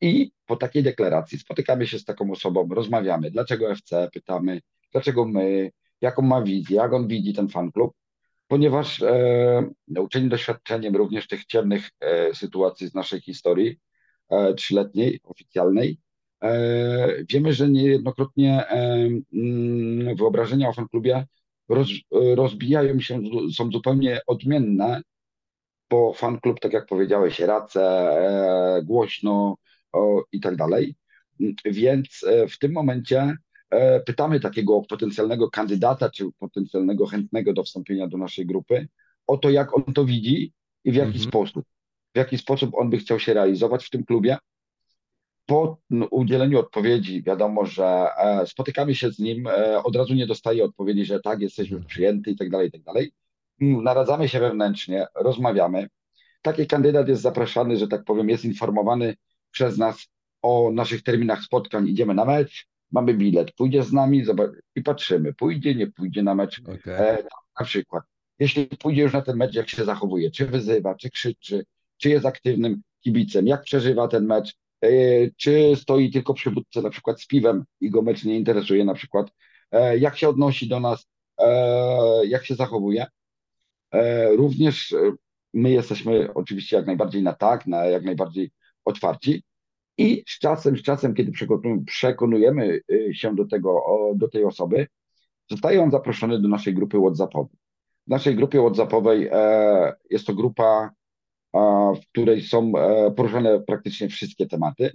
[0.00, 4.60] I po takiej deklaracji spotykamy się z taką osobą, rozmawiamy, dlaczego FC, pytamy,
[4.92, 7.94] dlaczego my, jaką ma wizję, jak on widzi ten fan klub,
[8.48, 13.76] ponieważ e, nauczeni doświadczeniem również tych ciemnych e, sytuacji z naszej historii
[14.30, 15.98] e, trzyletniej, oficjalnej,
[16.42, 21.26] e, wiemy, że niejednokrotnie e, mm, wyobrażenia o fanklubie
[21.68, 23.22] roz, rozbijają się,
[23.56, 25.02] są zupełnie odmienne,
[25.90, 29.56] bo fanklub, tak jak powiedziałeś, race, e, głośno,
[29.92, 30.94] o, i tak dalej.
[31.64, 33.36] Więc e, w tym momencie
[33.70, 38.88] e, pytamy takiego potencjalnego kandydata, czy potencjalnego chętnego do wstąpienia do naszej grupy
[39.26, 40.52] o to, jak on to widzi
[40.84, 41.24] i w jaki mhm.
[41.24, 41.64] sposób.
[42.14, 44.36] W jaki sposób on by chciał się realizować w tym klubie.
[45.46, 45.78] Po
[46.10, 49.48] udzieleniu odpowiedzi wiadomo, że e, spotykamy się z nim,
[49.84, 51.88] od razu nie dostaje odpowiedzi, że tak, jesteśmy mhm.
[51.88, 53.12] przyjęty i tak dalej, i tak dalej.
[53.60, 55.88] Naradzamy się wewnętrznie, rozmawiamy.
[56.42, 59.14] Taki kandydat jest zapraszany, że tak powiem, jest informowany
[59.50, 60.08] przez nas
[60.42, 61.88] o naszych terminach spotkań.
[61.88, 64.24] Idziemy na mecz, mamy bilet, pójdzie z nami
[64.74, 66.60] i patrzymy, pójdzie, nie pójdzie na mecz.
[66.60, 66.98] Okay.
[66.98, 67.22] E,
[67.60, 68.04] na przykład,
[68.38, 71.64] jeśli pójdzie już na ten mecz, jak się zachowuje, czy wyzywa, czy krzyczy,
[71.96, 74.88] czy jest aktywnym kibicem, jak przeżywa ten mecz, e,
[75.36, 78.94] czy stoi tylko przy budce na przykład z piwem i go mecz nie interesuje na
[78.94, 79.30] przykład,
[79.72, 81.06] e, jak się odnosi do nas,
[81.38, 83.06] e, jak się zachowuje.
[83.92, 85.12] E, również e,
[85.54, 88.50] my jesteśmy oczywiście jak najbardziej na tak, na jak najbardziej
[88.88, 89.42] otwarci
[89.98, 91.32] i z czasem, z czasem, kiedy
[91.86, 93.82] przekonujemy y, się do tego,
[94.14, 94.86] do tej osoby,
[95.50, 97.56] zostaje on zaproszony do naszej grupy WhatsAppowej.
[98.06, 100.90] W naszej grupie WhatsAppowej e, jest to grupa,
[101.94, 104.90] w której są e, poruszane praktycznie wszystkie tematy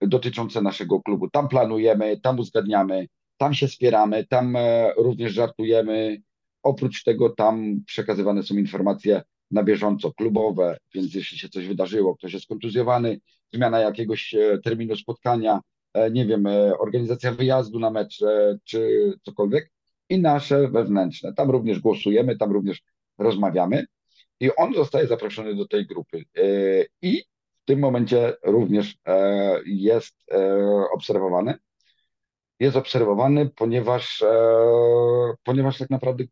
[0.00, 1.30] dotyczące naszego klubu.
[1.30, 3.06] Tam planujemy, tam uzgadniamy,
[3.36, 6.22] tam się wspieramy, tam e, również żartujemy.
[6.62, 9.22] Oprócz tego tam przekazywane są informacje
[9.54, 13.20] na bieżąco klubowe, więc jeśli się coś wydarzyło, ktoś jest kontuzjowany,
[13.52, 15.60] zmiana jakiegoś e, terminu spotkania,
[15.94, 18.18] e, nie wiem, e, organizacja wyjazdu na mecz
[18.64, 19.70] czy cokolwiek
[20.08, 21.32] i nasze wewnętrzne.
[21.34, 22.82] Tam również głosujemy, tam również
[23.18, 23.86] rozmawiamy
[24.40, 26.24] i on zostaje zaproszony do tej grupy.
[27.02, 27.22] I
[27.62, 28.96] w tym momencie również
[29.66, 30.16] jest
[30.92, 31.54] obserwowany.
[32.60, 34.24] Jest obserwowany, ponieważ,
[35.44, 36.24] ponieważ tak naprawdę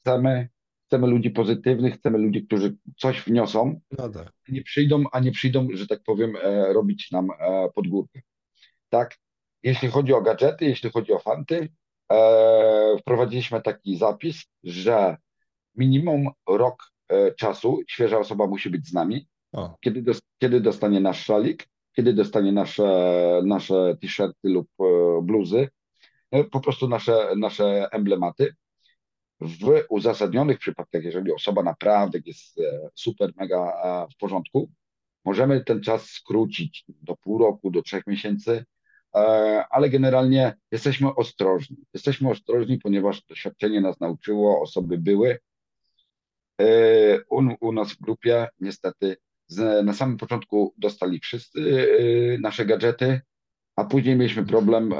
[0.00, 0.48] chcemy
[0.86, 4.32] chcemy ludzi pozytywnych, chcemy ludzi, którzy coś wniosą, no tak.
[4.48, 8.20] nie przyjdą, a nie przyjdą, że tak powiem, e, robić nam e, podgórkę.
[8.88, 9.16] Tak?
[9.62, 11.68] Jeśli chodzi o gadżety, jeśli chodzi o fanty,
[12.12, 15.16] e, wprowadziliśmy taki zapis, że
[15.74, 16.92] minimum rok
[17.38, 19.28] czasu świeża osoba musi być z nami,
[19.80, 24.68] kiedy, dos kiedy dostanie nasz szalik, kiedy dostanie nasze, nasze t-shirty lub
[25.22, 25.68] bluzy,
[26.50, 28.54] po prostu nasze, nasze emblematy
[29.40, 34.70] w uzasadnionych przypadkach, jeżeli osoba naprawdę jest e, super, mega e, w porządku,
[35.24, 38.64] możemy ten czas skrócić do pół roku, do trzech miesięcy,
[39.14, 39.18] e,
[39.70, 41.76] ale generalnie jesteśmy ostrożni.
[41.94, 45.38] Jesteśmy ostrożni, ponieważ doświadczenie nas nauczyło, osoby były
[47.30, 49.16] u, u nas w grupie, niestety
[49.84, 51.88] na samym początku dostali wszyscy
[52.40, 53.20] nasze gadżety,
[53.76, 54.94] a później mieliśmy problem,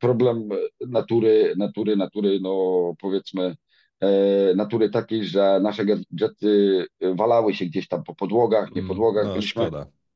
[0.00, 0.48] problem
[0.88, 3.67] natury, natury, natury, no powiedzmy E,
[4.56, 6.84] natury takiej, że nasze gadżety
[7.14, 9.70] walały się gdzieś tam po podłogach, nie mm, podłogach no, byliśmy.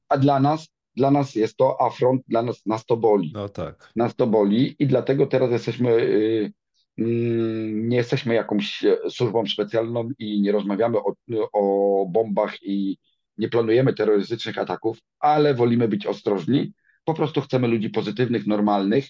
[0.09, 3.33] A dla nas, dla nas jest to afront, dla nas, nas to boli.
[3.35, 3.93] No tak.
[3.97, 6.53] Nas to boli i dlatego teraz jesteśmy, y,
[6.99, 11.15] mm, nie jesteśmy jakąś służbą specjalną i nie rozmawiamy o,
[11.53, 12.99] o bombach i
[13.39, 16.73] nie planujemy terrorystycznych ataków, ale wolimy być ostrożni.
[17.05, 19.09] Po prostu chcemy ludzi pozytywnych, normalnych,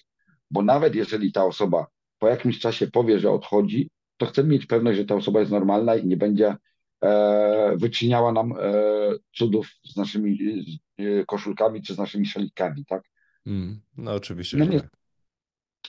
[0.51, 1.87] bo nawet jeżeli ta osoba
[2.19, 5.95] po jakimś czasie powie, że odchodzi, to chcemy mieć pewność, że ta osoba jest normalna
[5.95, 6.55] i nie będzie
[7.03, 8.55] e, wyczyniała nam e,
[9.35, 10.37] cudów z naszymi
[10.97, 13.03] e, koszulkami czy z naszymi szalikami, tak?
[13.45, 14.89] Mm, no oczywiście, no nie, tak.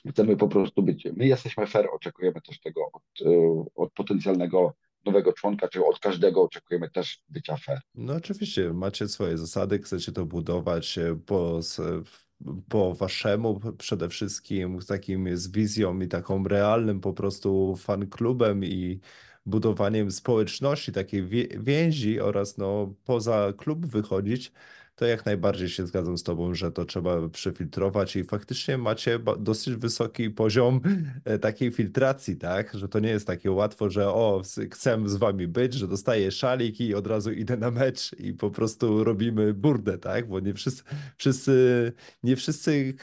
[0.09, 4.73] Chcemy po prostu być, my jesteśmy fair, oczekujemy też tego od, e, od potencjalnego
[5.05, 7.79] nowego członka, czy od każdego oczekujemy też bycia fair.
[7.95, 11.59] No oczywiście, macie swoje zasady, chcecie to budować po,
[12.69, 18.99] po waszemu przede wszystkim, takim z wizją i taką realnym po prostu fan klubem i
[19.45, 21.27] budowaniem społeczności, takiej
[21.59, 24.51] więzi oraz no poza klub wychodzić
[24.95, 29.75] to jak najbardziej się zgadzam z Tobą, że to trzeba przefiltrować i faktycznie macie dosyć
[29.75, 30.81] wysoki poziom
[31.25, 32.73] e, takiej filtracji, tak?
[32.73, 36.81] Że to nie jest takie łatwo, że o, chcę z Wami być, że dostaję szalik
[36.81, 40.27] i od razu idę na mecz i po prostu robimy burdę, tak?
[40.27, 40.83] Bo nie wszyscy,
[41.17, 42.93] wszyscy nie wszyscy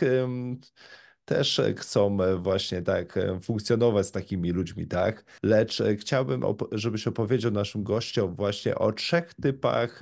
[1.25, 5.25] też chcą właśnie tak funkcjonować z takimi ludźmi, tak?
[5.43, 10.01] Lecz chciałbym, żebyś opowiedział naszym gościom właśnie o trzech typach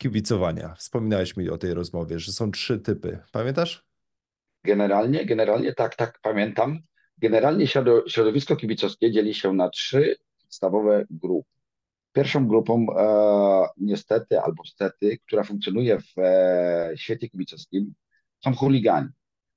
[0.00, 0.74] kibicowania.
[0.74, 3.18] Wspominałeś mi o tej rozmowie, że są trzy typy.
[3.32, 3.84] Pamiętasz?
[4.64, 6.80] Generalnie, generalnie tak, tak, pamiętam.
[7.18, 7.66] Generalnie
[8.08, 11.50] środowisko kibicowskie dzieli się na trzy podstawowe grupy.
[12.12, 17.94] Pierwszą grupą, e, niestety albo stety, która funkcjonuje w e, świecie kibicowskim,
[18.44, 19.08] są chuligani.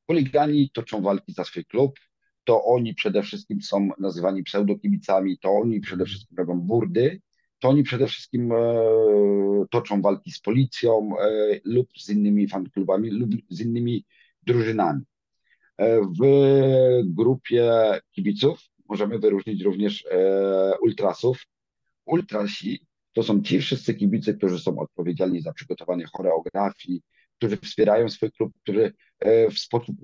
[0.08, 2.00] Chuligani toczą walki za swój klub,
[2.44, 7.22] to oni przede wszystkim są nazywani pseudokibicami, to oni przede wszystkim robią burdy,
[7.64, 8.56] to oni przede wszystkim e,
[9.72, 14.06] toczą walki z policją e, lub z innymi fanklubami lub z innymi
[14.42, 15.02] drużynami.
[15.78, 16.22] E, w
[17.06, 17.72] grupie
[18.12, 20.06] kibiców możemy wyróżnić również
[20.82, 21.46] ultrasów.
[22.06, 27.02] Ultrasi to są ci wszyscy kibice, którzy są odpowiedzialni za przygotowanie choreografii,
[27.38, 28.94] którzy wspierają swój klub, którzy
[29.52, 29.96] w sposób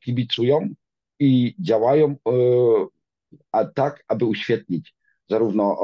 [0.00, 0.68] kibicują
[1.18, 2.16] i działają
[3.52, 4.94] a tak, aby uświetnić
[5.28, 5.78] zarówno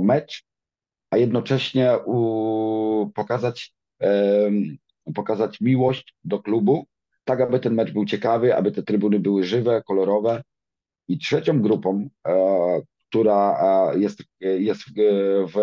[0.00, 0.44] mecz,
[1.10, 3.74] a jednocześnie u, pokazać,
[5.14, 6.86] pokazać miłość do klubu,
[7.24, 10.42] tak aby ten mecz był ciekawy, aby te trybuny były żywe, kolorowe.
[11.08, 13.58] I trzecią grupą, e, która
[13.92, 14.82] e, jest, jest
[15.54, 15.58] w,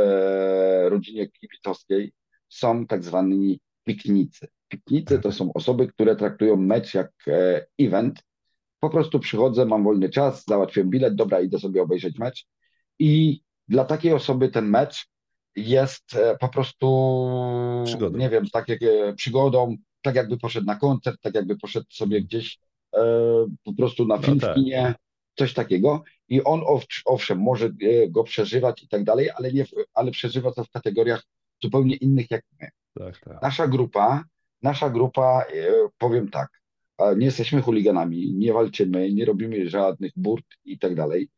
[0.89, 2.13] rodzinie kibicowskiej,
[2.49, 4.47] są tak zwani piknicy.
[4.67, 8.23] Piknicy to są osoby, które traktują mecz jak e, event.
[8.79, 12.47] Po prostu przychodzę, mam wolny czas, załatwiam bilet, dobra, idę sobie obejrzeć mecz
[12.99, 15.07] i dla takiej osoby ten mecz
[15.55, 16.87] jest e, po prostu,
[17.85, 18.17] przygodą.
[18.17, 22.21] nie wiem, tak jak e, przygodą, tak jakby poszedł na koncert, tak jakby poszedł sobie
[22.21, 22.59] gdzieś
[22.95, 23.01] e,
[23.63, 24.55] po prostu na no film no tak.
[24.55, 24.95] kinie,
[25.35, 26.03] coś takiego.
[26.27, 26.61] I on
[27.05, 31.23] owszem, może e, go przeżywać i tak dalej, ale, nie, ale przeżywa to w kategoriach
[31.63, 32.69] zupełnie innych jak my.
[32.93, 33.41] Tak, tak.
[33.41, 34.23] Nasza grupa,
[34.61, 35.45] nasza grupa,
[35.97, 36.49] powiem tak,
[37.17, 41.29] nie jesteśmy chuliganami, nie walczymy, nie robimy żadnych burt i tak dalej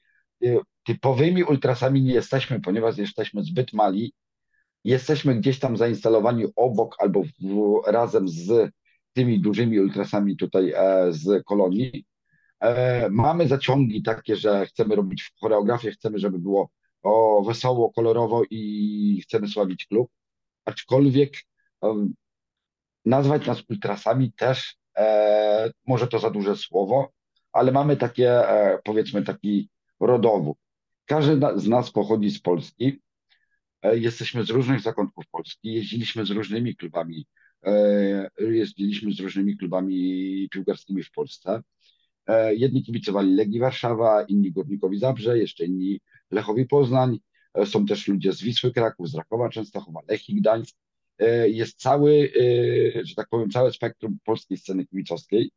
[0.84, 4.14] typowymi ultrasami nie jesteśmy, ponieważ jesteśmy zbyt mali.
[4.84, 8.72] Jesteśmy gdzieś tam zainstalowani obok albo w, razem z
[9.14, 12.06] tymi dużymi ultrasami tutaj e, z kolonii.
[12.60, 16.70] E, mamy zaciągi takie, że chcemy robić choreografię, chcemy, żeby było
[17.04, 20.12] o, wesoło, kolorowo i chcemy sławić klub.
[20.66, 21.34] Aczkolwiek
[21.82, 22.14] um,
[23.06, 27.12] nazwać nas ultrasami też e, może to za duże słowo,
[27.54, 30.58] ale mamy takie, e, powiedzmy, taki rodowód.
[31.12, 33.02] Każdy z nas pochodzi z Polski.
[33.82, 35.74] E, jesteśmy z różnych zakątków Polski.
[35.74, 37.26] Jeździliśmy z różnymi klubami.
[37.66, 41.62] E, jeździliśmy z różnymi klubami piłkarskimi w Polsce.
[42.28, 46.00] E, jedni kibicowali Legii Warszawa, inni Górnikowi Zabrze, jeszcze inni
[46.32, 47.20] Lechowi Poznań.
[47.66, 50.76] Są też ludzie z Wisły Kraków, z Rakowa Częstochowa, Lechii Gdańsk.
[51.46, 52.34] Jest cały,
[53.04, 55.52] że tak powiem, całe spektrum polskiej sceny kibicowskiej.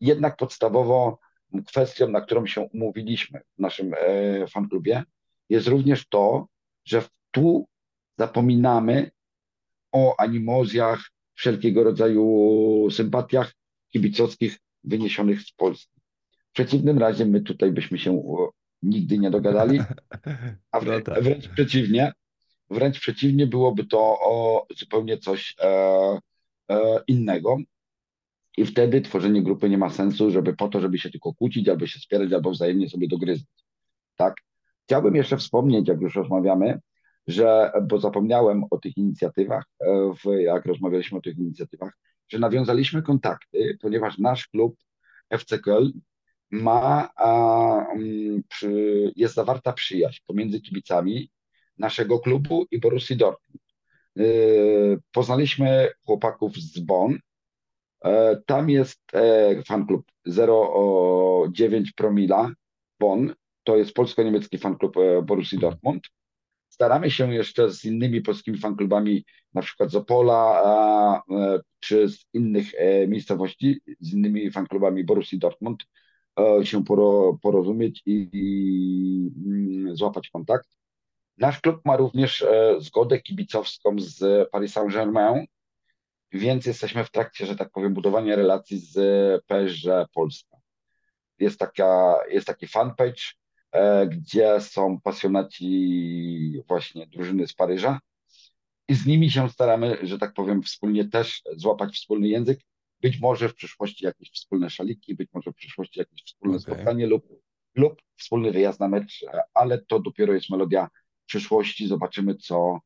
[0.00, 1.18] Jednak podstawowo
[1.66, 5.02] kwestią, na którą się umówiliśmy w naszym e, fanklubie,
[5.48, 6.46] jest również to,
[6.84, 7.66] że tu
[8.18, 9.10] zapominamy
[9.92, 13.54] o animozjach, wszelkiego rodzaju sympatiach
[13.92, 16.00] kibicowskich wyniesionych z Polski.
[16.50, 18.22] W przeciwnym razie my tutaj byśmy się
[18.82, 19.80] nigdy nie dogadali,
[20.72, 21.24] a wręcz, no tak.
[21.24, 22.12] wręcz przeciwnie,
[22.70, 25.68] wręcz przeciwnie byłoby to o zupełnie coś e,
[26.70, 27.56] e, innego.
[28.58, 31.86] I wtedy tworzenie grupy nie ma sensu, żeby po to, żeby się tylko kłócić, albo
[31.86, 33.46] się spierać, albo wzajemnie sobie dogryzać.
[34.16, 34.34] Tak?
[34.84, 36.80] Chciałbym jeszcze wspomnieć, jak już rozmawiamy,
[37.26, 43.02] że, bo zapomniałem o tych inicjatywach, e, w, jak rozmawialiśmy o tych inicjatywach, że nawiązaliśmy
[43.02, 44.76] kontakty, ponieważ nasz klub
[45.30, 45.90] FC Köln
[46.50, 51.30] ma, a, mm, przy, jest zawarta przyjaźń pomiędzy kibicami
[51.78, 53.62] naszego klubu i Borussii Dortmund.
[54.16, 57.27] Yy, poznaliśmy chłopaków z Bonn, E,
[58.46, 60.06] tam jest e, fanklub
[61.52, 62.52] 09 Promila
[63.00, 63.34] Bonn,
[63.64, 66.02] to jest polsko-niemiecki fanklub e, Borussii Dortmund.
[66.68, 72.66] Staramy się jeszcze z innymi polskimi fanklubami, na przykład z Opola, e, czy z innych
[73.08, 75.84] miejscowości, z innymi fanklubami Borussii Dortmund,
[76.62, 76.84] się
[77.42, 80.68] porozumieć i, i mm, złapać kontakt.
[81.38, 82.46] Nasz klub ma również
[82.78, 85.46] zgodę kibicowską z Paris Saint-Germain,
[86.32, 88.94] więc jesteśmy w trakcie, że tak powiem, budowania relacji z
[89.46, 90.56] PSG Polska.
[91.38, 93.22] Jest, taka, jest taki fanpage,
[93.72, 98.00] e, gdzie są pasjonaci właśnie drużyny z Paryża
[98.88, 102.60] i z nimi się staramy, że tak powiem, wspólnie też złapać wspólny język.
[103.00, 106.74] Być może w przyszłości jakieś wspólne szaliki, być może w przyszłości jakieś wspólne okay.
[106.74, 107.28] spotkanie lub,
[107.74, 110.88] lub wspólny wyjazd na mecz, ale to dopiero jest melodia
[111.26, 111.88] przyszłości.
[111.88, 112.78] Zobaczymy, co,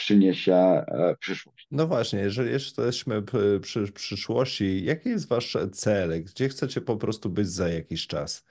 [0.00, 1.66] przyniesie e, przyszłość.
[1.70, 3.22] No właśnie, jeżeli jesteśmy
[3.62, 6.24] przy przyszłości, jaki jest wasz cel?
[6.24, 8.46] Gdzie chcecie po prostu być za jakiś czas?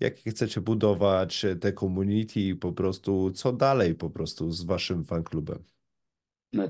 [0.00, 5.64] Jakie chcecie budować te community po prostu, co dalej po prostu z waszym fanklubem?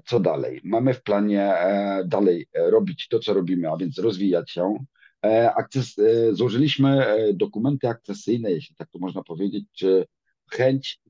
[0.05, 0.61] Co dalej?
[0.65, 4.77] Mamy w planie e, dalej e, robić to, co robimy, a więc rozwijać się.
[5.57, 5.97] Akces,
[6.33, 10.07] złożyliśmy dokumenty akcesyjne, jeśli tak to można powiedzieć, czy
[10.51, 11.01] chęć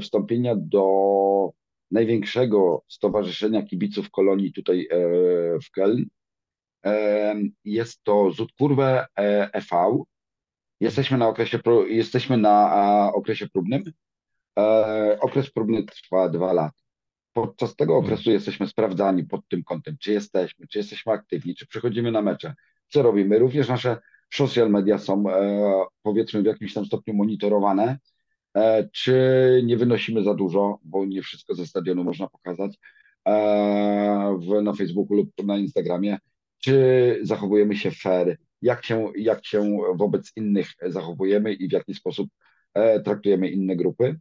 [0.00, 1.52] wstąpienia do
[1.90, 4.98] największego stowarzyszenia kibiców kolonii tutaj e,
[5.58, 6.04] w Köln.
[6.84, 9.76] E, jest to Zutkurve e.V.
[9.76, 10.02] E
[10.80, 13.84] jesteśmy na okresie, jesteśmy na okresie próbnym.
[15.20, 16.82] Okres próbny trwa dwa lata.
[17.32, 18.04] Podczas tego hmm.
[18.06, 22.54] okresu jesteśmy sprawdzani pod tym kątem, czy jesteśmy, czy jesteśmy aktywni, czy przychodzimy na mecze,
[22.88, 23.38] co robimy.
[23.38, 23.96] Również nasze
[24.34, 25.24] social media są
[26.02, 28.17] powiedzmy w jakimś tam stopniu monitorowane E,
[28.92, 29.12] czy
[29.64, 32.78] nie wynosimy za dużo, bo nie wszystko ze stadionu można pokazać
[33.24, 36.18] e, w, na Facebooku lub na Instagramie,
[36.58, 42.28] czy zachowujemy się fair, jak się, jak się wobec innych zachowujemy i w jaki sposób
[42.74, 44.18] e, traktujemy inne grupy.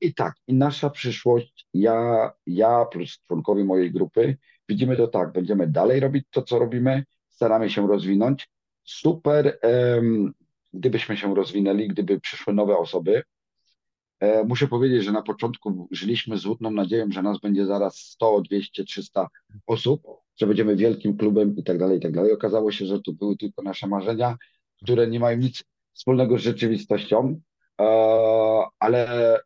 [0.00, 4.36] I tak, i nasza przyszłość, ja, ja plus członkowie mojej grupy,
[4.68, 8.48] widzimy to tak, będziemy dalej robić to, co robimy, staramy się rozwinąć.
[8.84, 9.58] Super
[10.74, 13.22] gdybyśmy się rozwinęli, gdyby przyszły nowe osoby.
[14.20, 18.84] E, muszę powiedzieć, że na początku żyliśmy z nadzieją, że nas będzie zaraz 100, 200,
[18.84, 19.28] 300
[19.66, 20.02] osób,
[20.40, 22.32] że będziemy wielkim klubem i tak dalej, i tak dalej.
[22.32, 24.36] Okazało się, że to były tylko nasze marzenia,
[24.82, 27.40] które nie mają nic wspólnego z rzeczywistością,
[27.80, 27.84] e,
[28.78, 29.38] ale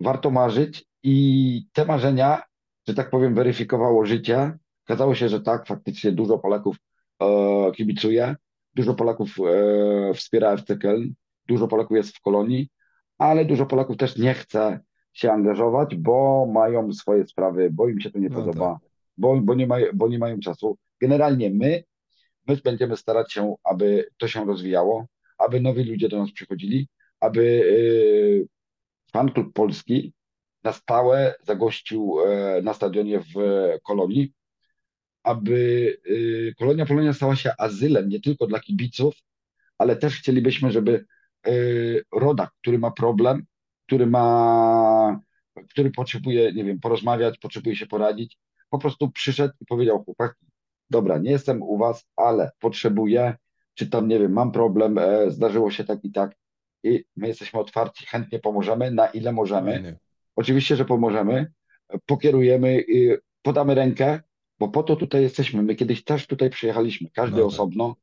[0.00, 2.42] warto marzyć i te marzenia,
[2.88, 4.58] że tak powiem, weryfikowało życie.
[4.86, 6.76] Okazało się, że tak, faktycznie dużo Polaków
[7.22, 8.36] e, kibicuje.
[8.74, 11.12] Dużo Polaków e, wspiera FC Köln,
[11.48, 12.68] dużo Polaków jest w kolonii,
[13.18, 14.80] ale dużo Polaków też nie chce
[15.12, 18.90] się angażować, bo mają swoje sprawy, bo im się to nie no podoba, tak.
[19.16, 20.78] bo, bo, nie mają, bo nie mają czasu.
[21.00, 21.84] Generalnie my,
[22.48, 25.06] my będziemy starać się, aby to się rozwijało,
[25.38, 26.88] aby nowi ludzie do nas przychodzili,
[27.20, 28.46] aby y,
[29.12, 30.14] fanklub polski
[30.64, 33.34] na stałe zagościł e, na stadionie w
[33.82, 34.32] Kolonii,
[35.22, 35.52] aby
[36.06, 39.14] y, Kolonia Polonia stała się azylem nie tylko dla kibiców,
[39.78, 41.04] ale też chcielibyśmy, żeby
[41.48, 43.44] y, rodak, który ma problem,
[43.86, 45.20] który ma,
[45.70, 48.38] który potrzebuje, nie wiem, porozmawiać, potrzebuje się poradzić,
[48.70, 50.46] po prostu przyszedł i powiedział chłopaki,
[50.90, 53.34] dobra, nie jestem u was, ale potrzebuję,
[53.74, 56.36] czy tam, nie wiem, mam problem, e, zdarzyło się tak i tak
[56.84, 59.98] i my jesteśmy otwarci, chętnie pomożemy, na ile możemy.
[60.36, 61.52] Oczywiście, że pomożemy,
[62.06, 62.84] pokierujemy,
[63.42, 64.20] podamy rękę,
[64.62, 65.62] bo po to tutaj jesteśmy.
[65.62, 67.46] My kiedyś też tutaj przyjechaliśmy, każdy no tak.
[67.46, 67.96] osobno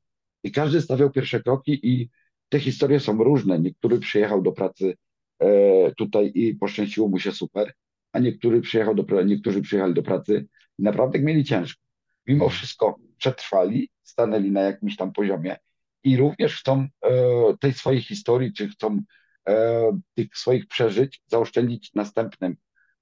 [0.43, 2.09] i każdy stawiał pierwsze kroki i
[2.49, 3.59] te historie są różne.
[3.59, 4.97] Niektóry przyjechał do pracy
[5.39, 7.73] e, tutaj i poszczęściło mu się super,
[8.11, 10.47] a niektóry przyjechał do, niektórzy przyjechali do pracy
[10.79, 11.81] i naprawdę mieli ciężko.
[12.27, 12.57] Mimo mhm.
[12.57, 15.57] wszystko przetrwali, stanęli na jakimś tam poziomie
[16.03, 17.11] i również chcą e,
[17.59, 19.01] tej swojej historii, czy chcą
[19.49, 22.55] e, tych swoich przeżyć zaoszczędzić następnym,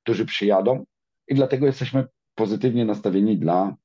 [0.04, 0.86] którzy przyjadą
[1.28, 2.06] i dlatego jesteśmy
[2.38, 3.76] pozytywnie nastawieni dla,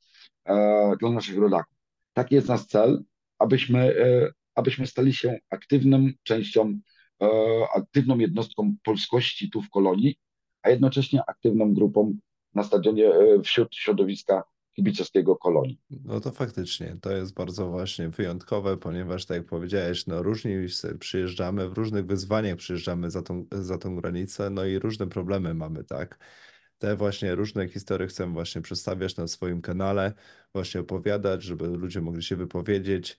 [0.45, 1.77] e, dla naszych rodaków.
[2.12, 3.05] Taki jest nasz cel,
[3.38, 6.79] abyśmy, e, abyśmy stali się aktywną częścią,
[7.23, 7.29] e,
[7.75, 10.17] aktywną jednostką polskości tu w kolonii,
[10.62, 12.17] a jednocześnie aktywną grupą
[12.55, 13.11] na stadionie
[13.44, 14.42] wśród środowiska
[14.77, 15.81] kibicowskiego kolonii.
[16.05, 20.55] No to faktycznie, to jest bardzo właśnie wyjątkowe, ponieważ tak jak powiedziałeś, no różni
[20.98, 25.85] przyjeżdżamy, w różnych wyzwaniach przyjeżdżamy za tą, za tą granicę, no i różne problemy mamy,
[25.85, 26.19] tak?
[26.83, 30.12] Te właśnie różne historie chcę właśnie przedstawiać na swoim kanale,
[30.52, 33.18] właśnie opowiadać, żeby ludzie mogli się wypowiedzieć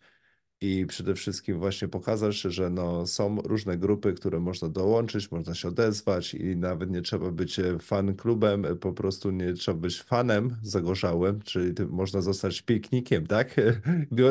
[0.61, 5.67] i przede wszystkim właśnie pokazać, że no, są różne grupy, które można dołączyć, można się
[5.67, 10.01] odezwać i nawet nie trzeba być e, fan klubem, e, po prostu nie trzeba być
[10.01, 13.55] fanem zagorzałym, czyli można zostać piknikiem, tak?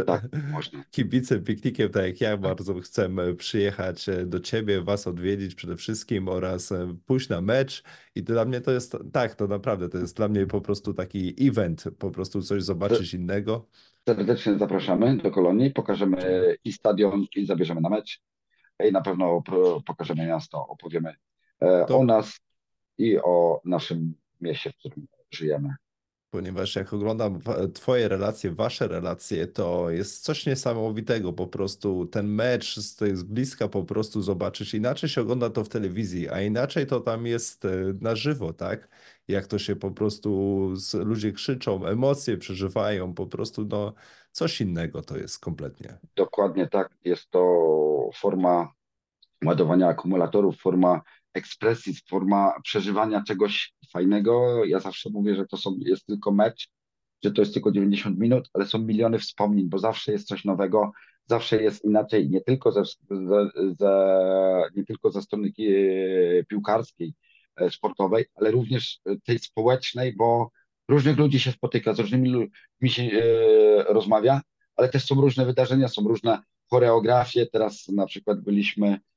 [0.07, 0.85] Tak, można.
[0.91, 6.73] Kibicem, piknikiem, tak jak ja bardzo chcę przyjechać do ciebie, was odwiedzić przede wszystkim oraz
[7.07, 7.83] pójść na mecz
[8.15, 11.49] i dla mnie to jest, tak, to naprawdę, to jest dla mnie po prostu taki
[11.49, 13.67] event, po prostu coś zobaczyć innego.
[14.09, 18.21] Serdecznie zapraszamy do Kolonii, pokażemy i stadion, i zabierzemy na mecz.
[18.85, 19.43] I na pewno
[19.87, 21.15] pokażemy miasto, opowiemy
[21.61, 21.99] e, to...
[21.99, 22.41] o nas
[22.99, 25.75] i o naszym mieście, w którym żyjemy
[26.33, 27.41] ponieważ jak oglądam
[27.75, 31.33] Twoje relacje, Wasze relacje, to jest coś niesamowitego.
[31.33, 34.75] Po prostu ten mecz z, z bliska po prostu zobaczyć.
[34.75, 37.69] Inaczej się ogląda to w telewizji, a inaczej to tam jest e,
[38.01, 38.89] na żywo, tak?
[39.29, 40.31] Jak to się po prostu
[40.95, 43.93] ludzie krzyczą, emocje przeżywają, po prostu no
[44.31, 45.99] coś innego to jest kompletnie.
[46.17, 46.91] Dokładnie tak.
[47.05, 48.73] Jest to forma
[49.45, 51.01] ładowania akumulatorów, forma
[51.35, 54.65] ekspresji, forma przeżywania czegoś fajnego.
[54.65, 56.69] Ja zawsze mówię, że to są, jest tylko mecz,
[57.25, 60.93] że to jest tylko 90 minut, ale są miliony wspomnień, bo zawsze jest coś nowego,
[61.27, 64.13] zawsze jest inaczej, nie tylko ze, ze, ze
[64.77, 65.53] nie tylko ze strony
[66.49, 67.15] piłkarskiej,
[67.57, 70.51] e, sportowej, ale również tej społecznej, bo
[70.89, 74.41] różnych ludzi się spotyka, z różnymi ludźmi się e, rozmawia,
[74.77, 76.39] ale też są różne wydarzenia, są różne
[76.71, 77.47] choreografie.
[77.47, 79.12] Teraz na przykład byliśmy E,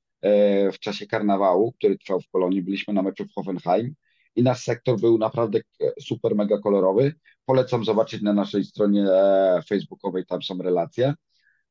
[0.74, 2.62] w czasie karnawału, który trwał w Kolonii.
[2.62, 3.96] Byliśmy na meczu w Hoffenheim
[4.36, 5.60] i nasz sektor był naprawdę
[6.02, 7.14] super, mega kolorowy.
[7.46, 11.14] Polecam zobaczyć na naszej stronie e, facebookowej, tam są relacje,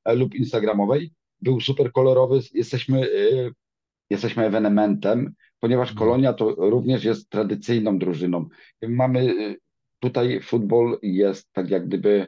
[0.05, 1.13] e, lub instagramowej.
[1.41, 2.41] Był super kolorowy.
[2.55, 3.09] Jesteśmy,
[4.11, 5.99] jesteśmy ewenementem, ponieważ mhm.
[5.99, 8.49] Kolonia to również jest tradycyjną drużyną.
[8.83, 9.35] Mamy
[10.01, 12.27] tutaj futbol jest tak jak gdyby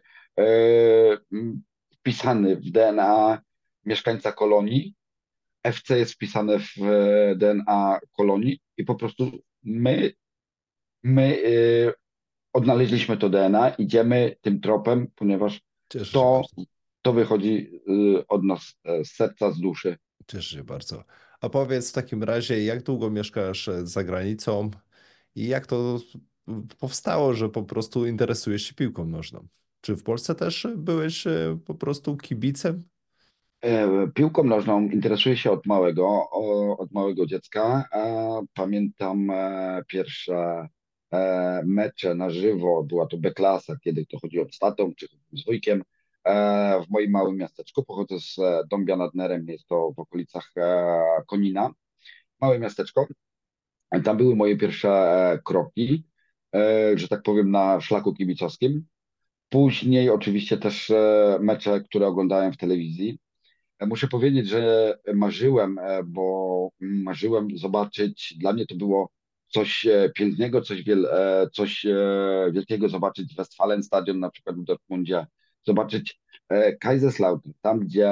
[2.00, 3.42] wpisany w DNA
[3.84, 4.94] mieszkańca kolonii
[5.66, 9.30] FC jest wpisane w e, DNA kolonii i po prostu
[9.62, 10.12] my,
[11.02, 11.92] my y,
[12.52, 15.60] odnaleźliśmy to DNA, idziemy tym tropem, ponieważ
[16.12, 16.42] to,
[17.02, 19.96] to wychodzi y, od nas z serca, z duszy.
[20.26, 21.04] Cieszę się bardzo.
[21.40, 24.70] A powiedz w takim razie, jak długo mieszkasz za granicą
[25.34, 25.98] i jak to
[26.78, 29.46] powstało, że po prostu interesujesz się piłką nożną?
[29.80, 31.24] Czy w Polsce też byłeś
[31.64, 32.88] po prostu kibicem?
[33.62, 36.30] E, piłką nożną interesuję się od małego,
[36.78, 37.84] od małego dziecka.
[38.54, 40.68] Pamiętam e, pierwsze
[41.12, 45.82] e, mecze na żywo, była to B-klasa, kiedy to chodziło z tatą czy z wujkiem
[46.86, 47.84] w moim małym miasteczku.
[47.84, 48.36] Pochodzę z
[48.70, 50.52] Dąbia nad Nerem, jest to w okolicach
[51.26, 51.70] Konina.
[52.40, 53.06] Małe miasteczko.
[54.04, 56.04] Tam były moje pierwsze kroki,
[56.94, 58.86] że tak powiem, na szlaku kibicowskim.
[59.48, 60.92] Później oczywiście też
[61.40, 63.18] mecze, które oglądałem w telewizji.
[63.80, 69.10] Muszę powiedzieć, że marzyłem, e, bo marzyłem zobaczyć, dla mnie to było
[69.48, 71.86] coś e, pięknego, coś, wiel, e, coś
[72.52, 75.26] wielkiego zobaczyć Westfalenstadion na przykład w Dortmundzie,
[75.66, 76.20] zobaczyć
[76.80, 78.10] Kaiserslautern, tam gdzie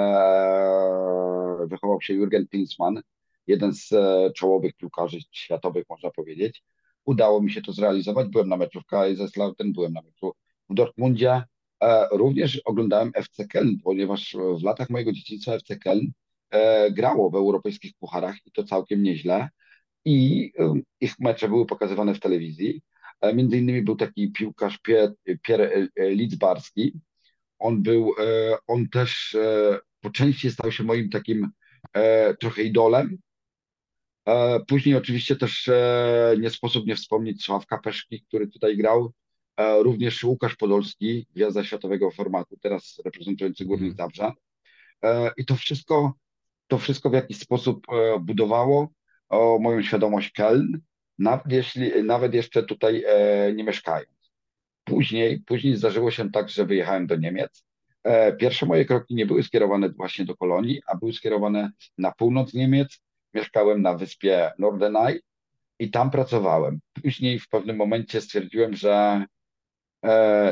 [1.67, 3.01] wychował się Jürgen Klinsmann,
[3.47, 3.91] jeden z
[4.35, 6.62] czołowych piłkarzy światowych, można powiedzieć.
[7.05, 8.29] Udało mi się to zrealizować.
[8.29, 10.33] Byłem na meczu w Kaiserslautern, byłem na meczu
[10.71, 11.43] w Dortmundzie,
[12.12, 16.07] również oglądałem FC Köln, ponieważ w latach mojego dzieciństwa FC Köln
[16.51, 19.49] e, grało w europejskich pucharach i to całkiem nieźle.
[20.05, 20.53] I
[21.01, 22.82] ich mecze były pokazywane w telewizji.
[23.20, 24.78] E, między innymi był taki piłkarz
[25.43, 26.93] Pierre Lidzbarski.
[27.59, 28.14] On był,
[28.66, 29.37] on też
[30.01, 31.51] po części stał się moim takim
[32.41, 33.18] trochę idolem.
[34.66, 35.70] Później oczywiście też
[36.41, 39.12] nie sposób nie wspomnieć Sławka Peszki, który tutaj grał
[39.59, 43.96] również Łukasz Podolski, gwiazda światowego formatu, teraz reprezentujący Górnik mhm.
[43.96, 44.32] Zabrze.
[45.36, 46.14] I to wszystko,
[46.68, 48.88] to wszystko w jakiś sposób e, budowało
[49.61, 50.80] moją świadomość Keln,
[51.18, 54.32] nawet, jeśli, nawet jeszcze tutaj e, nie mieszkając.
[54.84, 57.64] Później, później zdarzyło się tak, że wyjechałem do Niemiec.
[58.02, 62.55] E, pierwsze moje kroki nie były skierowane właśnie do Kolonii, a były skierowane na północ
[62.55, 63.00] Niemiec.
[63.34, 65.20] Mieszkałem na wyspie Norderney
[65.78, 66.80] i tam pracowałem.
[67.02, 69.26] Później w pewnym momencie stwierdziłem, że E,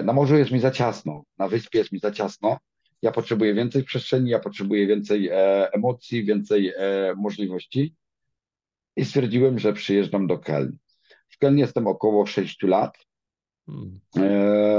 [0.04, 2.58] na morzu jest mi za ciasno, na wyspie jest mi za ciasno.
[3.02, 7.94] Ja potrzebuję więcej przestrzeni, ja potrzebuję więcej e, emocji, więcej e, możliwości.
[8.96, 10.76] I stwierdziłem, że przyjeżdżam do Keln.
[11.28, 12.98] W Keln jestem około 6 lat.
[13.66, 14.00] Hmm.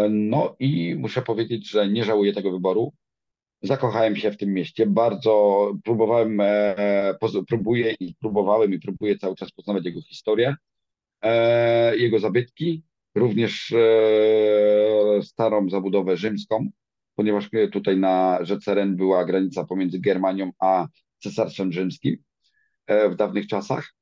[0.09, 2.93] No i muszę powiedzieć, że nie żałuję tego wyboru.
[3.61, 4.87] Zakochałem się w tym mieście.
[4.87, 6.41] Bardzo próbowałem,
[7.47, 10.55] próbuję i próbowałem i próbuję cały czas poznawać jego historię,
[11.93, 12.83] jego zabytki
[13.15, 16.69] również e, starą zabudowę rzymską,
[17.15, 20.87] ponieważ tutaj na rzece Ren była granica pomiędzy Germanią a
[21.19, 22.17] Cesarstwem Rzymskim
[23.09, 23.93] w dawnych czasach.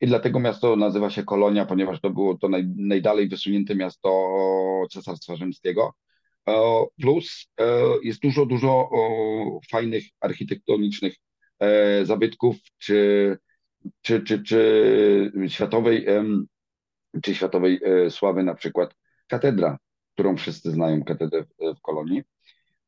[0.00, 4.28] I dlatego miasto nazywa się Kolonia, ponieważ to było to naj, najdalej wysunięte miasto
[4.90, 5.94] Cesarstwa Rzymskiego.
[6.48, 7.64] E, plus e,
[8.02, 8.90] jest dużo, dużo
[9.70, 11.14] fajnych architektonicznych
[11.60, 13.38] e, zabytków, czy,
[14.02, 16.06] czy, czy, czy światowej,
[17.22, 18.94] czy światowej sławy, na przykład
[19.28, 19.78] katedra,
[20.14, 21.44] którą wszyscy znają, katedrę
[21.78, 22.22] w Kolonii.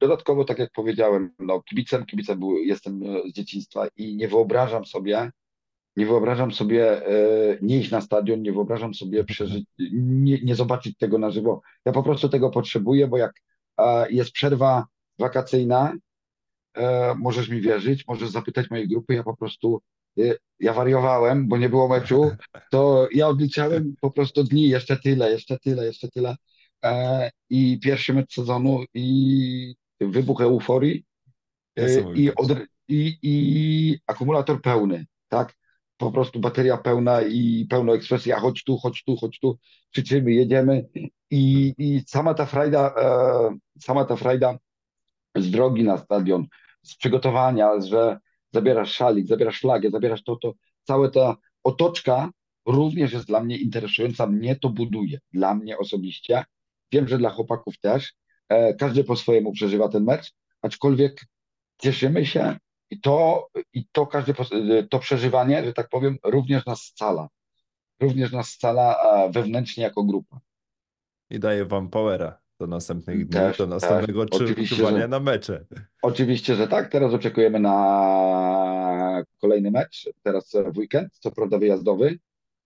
[0.00, 3.00] Dodatkowo, tak jak powiedziałem, no, kibicem, kibicem był, jestem
[3.30, 5.30] z dzieciństwa i nie wyobrażam sobie,
[5.98, 10.96] nie wyobrażam sobie e, nie iść na stadion, nie wyobrażam sobie przeżyć, nie, nie zobaczyć
[10.98, 11.60] tego na żywo.
[11.84, 13.32] Ja po prostu tego potrzebuję, bo jak
[13.78, 14.86] e, jest przerwa
[15.18, 15.92] wakacyjna,
[16.74, 19.82] e, możesz mi wierzyć, możesz zapytać mojej grupy, ja po prostu
[20.60, 22.30] ja wariowałem, bo nie było meczu,
[22.70, 26.36] to ja odliczałem po prostu dni, jeszcze tyle, jeszcze tyle, jeszcze tyle.
[27.50, 31.04] I pierwszy mecz sezonu i wybuch euforii
[32.14, 32.48] i, od,
[32.88, 35.58] i, i akumulator pełny, tak?
[35.98, 39.58] po prostu bateria pełna i pełno ekspresji, a chodź tu, chodź tu, chodź tu,
[39.90, 40.88] krzyczymy, jedziemy
[41.30, 44.58] i, i sama ta frajda, e, sama ta frajda
[45.36, 46.46] z drogi na stadion,
[46.82, 48.18] z przygotowania, że
[48.52, 50.52] zabierasz szalik, zabierasz flagę, zabierasz to, to,
[50.84, 52.30] cała ta otoczka
[52.66, 56.44] również jest dla mnie interesująca, mnie to buduje, dla mnie osobiście.
[56.92, 58.14] Wiem, że dla chłopaków też.
[58.48, 60.32] E, każdy po swojemu przeżywa ten mecz,
[60.62, 61.26] aczkolwiek
[61.78, 62.56] cieszymy się,
[62.90, 64.34] i to, i to każde
[64.90, 67.28] to przeżywanie, że tak powiem, również nas scala.
[68.00, 68.96] Również nas scala
[69.30, 70.40] wewnętrznie jako grupa.
[71.30, 75.64] I daje wam powera do następnych dni, też, do następnego oczekiwania na mecze.
[76.02, 76.88] Oczywiście, że tak.
[76.88, 80.10] Teraz oczekujemy na kolejny mecz.
[80.22, 82.18] Teraz w weekend, co prawda wyjazdowy,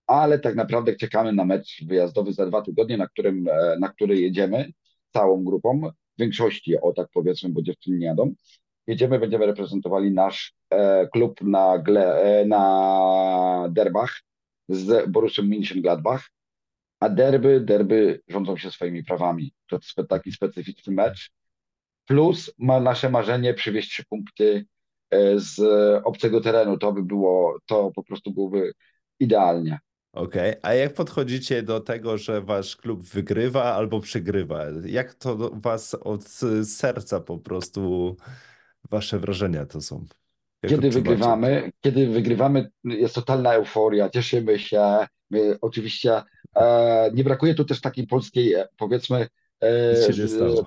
[0.07, 4.19] ale tak naprawdę czekamy na mecz wyjazdowy za dwa tygodnie, na, którym, e, na który
[4.19, 4.71] jedziemy
[5.13, 5.81] całą grupą.
[6.17, 8.33] W większości, o tak powiedzmy, bo dziewczyny nie jadą
[8.87, 14.21] jedziemy, będziemy reprezentowali nasz e, klub na, gle, e, na derbach
[14.69, 16.19] z Borussią Mönchengladbach,
[17.03, 19.53] a derby, derby rządzą się swoimi prawami.
[19.67, 21.31] To jest taki specyficzny mecz.
[22.05, 24.65] Plus ma nasze marzenie przywieźć trzy punkty
[25.09, 25.59] e, z
[26.03, 26.77] obcego terenu.
[26.77, 28.73] To by było, to po prostu byłoby
[29.19, 29.79] idealnie.
[30.13, 30.61] Okej, okay.
[30.61, 34.65] a jak podchodzicie do tego, że wasz klub wygrywa albo przegrywa?
[34.85, 36.23] Jak to was od
[36.63, 38.15] serca po prostu
[38.91, 40.05] wasze wrażenia to są?
[40.63, 45.07] Jak kiedy wygrywamy, kiedy wygrywamy, jest totalna euforia, cieszymy się.
[45.29, 46.21] My oczywiście
[47.13, 49.27] nie brakuje tu też takiej polskiej, e, powiedzmy,
[49.61, 49.95] e,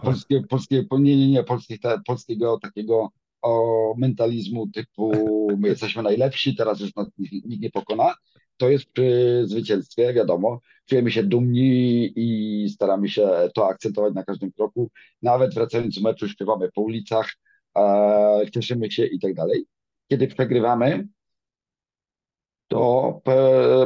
[0.03, 3.11] polskie, polskie, nie, nie, nie, polskie, te, polskiego takiego
[3.43, 5.13] o mentalizmu typu
[5.59, 8.15] my jesteśmy najlepsi, teraz już nas nikt nie pokona.
[8.57, 10.61] To jest przy zwycięstwie, wiadomo.
[10.87, 14.91] Czujemy się dumni i staramy się to akcentować na każdym kroku.
[15.23, 17.35] Nawet wracając z meczu śpiewamy po ulicach,
[18.53, 19.67] cieszymy się i tak dalej.
[20.11, 21.09] Kiedy przegrywamy,
[22.69, 23.21] to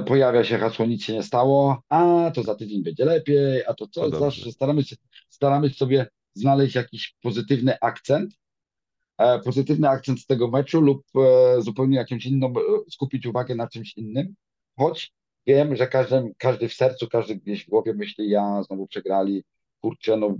[0.06, 3.86] pojawia się hasło nic się nie stało, a to za tydzień będzie lepiej, a to
[3.86, 4.96] co, no zawsze staramy się,
[5.28, 8.34] staramy sobie znaleźć jakiś pozytywny akcent,
[9.18, 13.68] e, pozytywny akcent z tego meczu lub e, zupełnie jakimś innym, e, skupić uwagę na
[13.68, 14.34] czymś innym,
[14.78, 15.12] choć
[15.46, 19.44] wiem, że każdy, każdy w sercu, każdy gdzieś w głowie myśli, ja znowu przegrali,
[19.80, 20.36] kurczę, no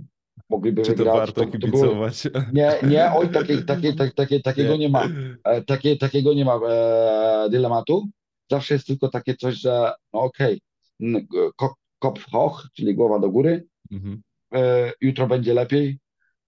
[0.49, 1.13] mogliby Czy wygrać.
[1.13, 2.21] to warto to, kibicować?
[2.21, 2.43] To było...
[2.53, 5.07] Nie, nie, oj, takie, takie, takie, takiego nie, nie ma.
[5.43, 8.09] E, takie, takiego nie ma e, dylematu.
[8.51, 10.61] Zawsze jest tylko takie coś, że no okej,
[10.99, 14.21] okay, kopf hoch, czyli głowa do góry, mhm.
[14.53, 15.99] e, jutro będzie lepiej,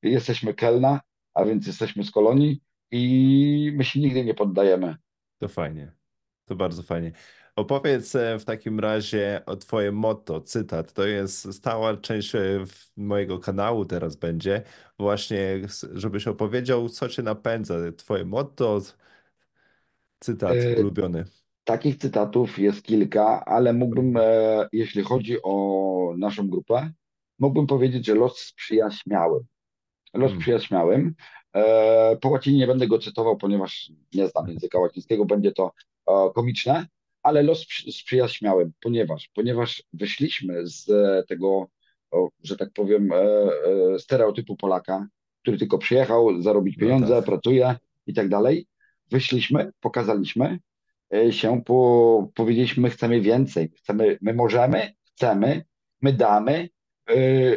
[0.02, 1.02] jesteśmy Kelna,
[1.34, 4.96] a więc jesteśmy z kolonii i my się nigdy nie poddajemy.
[5.40, 5.92] To fajnie,
[6.46, 7.12] to bardzo fajnie.
[7.56, 10.94] Opowiedz e, w takim razie o Twoje motto, cytat.
[10.94, 12.64] To jest stała część e,
[12.98, 14.62] mojego kanału teraz będzie.
[15.00, 15.62] Właśnie,
[15.94, 17.76] żebyś opowiedział, co Cię napędza.
[17.98, 18.82] Twoje motto,
[20.20, 21.26] cytat e, ulubiony.
[21.64, 24.18] Takich cytatów jest kilka, ale mógłbym,
[24.72, 26.92] jeśli chodzi o naszą grupę,
[27.40, 29.44] mógłbym powiedzieć, że los sprzyja śmiałym.
[30.14, 30.40] Los hmm.
[30.40, 31.16] sprzyja śmiałym.
[32.22, 35.72] Po łacinie nie będę go cytował, ponieważ nie znam języka łacińskiego, będzie to
[36.36, 36.88] komiczne,
[37.24, 40.88] ale los sprzyja śmiałym, ponieważ, ponieważ wyszliśmy z
[41.28, 41.68] tego,
[42.44, 45.08] że tak powiem, e, e, stereotypu Polaka,
[45.42, 47.26] który tylko przyjechał zarobić no pieniądze, no tak.
[47.26, 47.76] pracuje
[48.08, 48.68] i tak dalej.
[49.12, 50.60] Wyszliśmy, pokazaliśmy e,
[51.30, 55.66] się, po, powiedzieliśmy, my chcemy więcej, chcemy, my możemy, chcemy,
[56.02, 56.70] my damy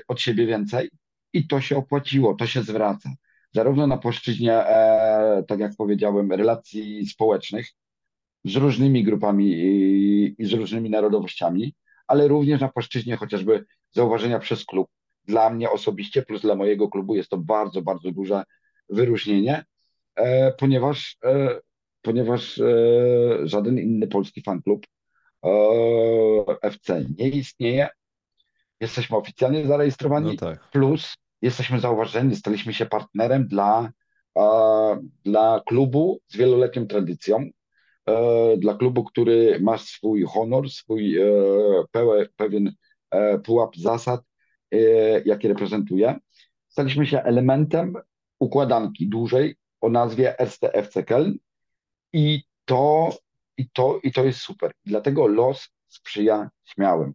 [0.08, 0.90] od siebie więcej
[1.32, 3.10] i to się opłaciło, to się zwraca.
[3.52, 4.64] Zarówno na płaszczyźnie,
[5.48, 7.66] tak jak powiedziałem, relacji społecznych,
[8.44, 11.74] z różnymi grupami i, i z różnymi narodowościami,
[12.06, 14.88] ale również na płaszczyźnie chociażby zauważenia przez klub,
[15.24, 18.42] dla mnie osobiście, plus dla mojego klubu jest to bardzo, bardzo duże
[18.88, 19.64] wyróżnienie,
[20.14, 21.60] e, ponieważ, e,
[22.06, 22.64] ponieważ e,
[23.42, 24.86] żaden inny polski fanklub
[26.62, 27.88] FC nie istnieje.
[28.80, 30.70] Jesteśmy oficjalnie zarejestrowani, No tak.
[30.70, 33.90] plus jesteśmy zauważeni, staliśmy się partnerem dla,
[35.24, 37.48] dla klubu z wieloletnią tradycją,
[38.58, 41.16] dla klubu, który ma swój honor, swój
[42.36, 42.72] pewien
[43.44, 44.20] pułap zasad,
[45.24, 46.18] jakie reprezentuje.
[46.68, 47.94] Staliśmy się elementem
[48.38, 51.32] układanki dużej o nazwie STFC Köln
[52.16, 53.10] i to,
[53.56, 54.72] i, to, i to jest super.
[54.84, 57.12] Dlatego los sprzyja śmiałym.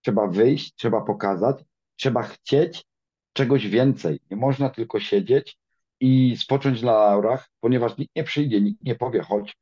[0.00, 1.56] Trzeba wyjść, trzeba pokazać,
[1.96, 2.84] trzeba chcieć
[3.32, 4.20] czegoś więcej.
[4.30, 5.58] Nie można tylko siedzieć
[6.00, 9.56] i spocząć na laurach, ponieważ nikt nie przyjdzie, nikt nie powie, chodź,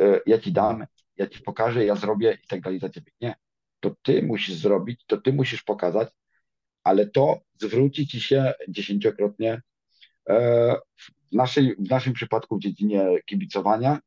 [0.00, 3.12] e, ja ci dam, ja ci pokażę, ja zrobię i tak dalej za ciebie.
[3.20, 3.34] Nie.
[3.80, 6.08] To ty musisz zrobić, to ty musisz pokazać,
[6.84, 9.62] ale to zwróci ci się dziesięciokrotnie
[10.28, 14.00] e, w, naszej, w naszym przypadku w dziedzinie kibicowania.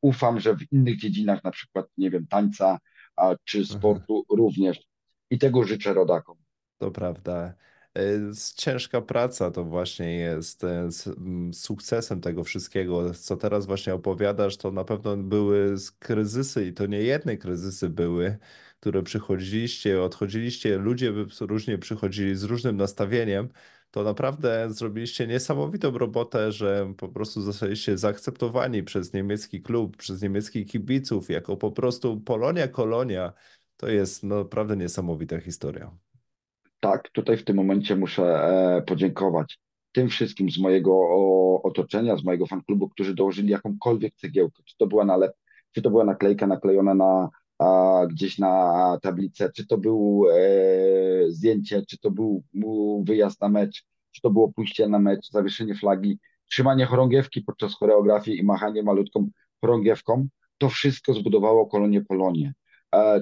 [0.00, 2.78] Ufam, że w innych dziedzinach, na przykład, nie wiem, tańca
[3.44, 3.78] czy mhm.
[3.78, 4.36] sportu Aha.
[4.38, 4.80] również.
[5.30, 6.36] I tego życzę rodakom.
[6.78, 7.54] To prawda.
[7.98, 8.02] E,
[8.56, 10.88] ciężka praca to właśnie jest e,
[11.52, 13.14] sukcesem tego wszystkiego.
[13.14, 18.38] Co teraz właśnie opowiadasz, to na pewno były kryzysy i to nie jedne kryzysy były,
[18.80, 23.48] które przychodziliście, odchodziliście, ludzie różnie przychodzili z różnym nastawieniem.
[23.90, 30.68] To naprawdę zrobiliście niesamowitą robotę, że po prostu zostaliście zaakceptowani przez niemiecki klub, przez niemieckich
[30.68, 33.32] kibiców, jako po prostu Polonia Kolonia.
[33.76, 35.90] To jest naprawdę niesamowita historia
[36.80, 39.58] tak, tutaj w tym momencie muszę e, podziękować
[39.92, 40.92] tym wszystkim z mojego
[41.62, 45.18] otoczenia, z mojego fanklubu, którzy dołożyli jakąkolwiek cegiełkę, czy to była
[45.72, 47.28] czy to była naklejka naklejona na,
[47.60, 52.44] a, gdzieś na tablicę, czy to był e, zdjęcie, czy to był,
[53.04, 56.18] wyjazd na mecz, czy to było pójście na mecz, zawieszenie flagi,
[56.50, 59.30] trzymanie chorągiewki podczas choreografii i machanie malutką
[59.60, 62.54] chorągiewką, to wszystko zbudowało kolonię Polonie.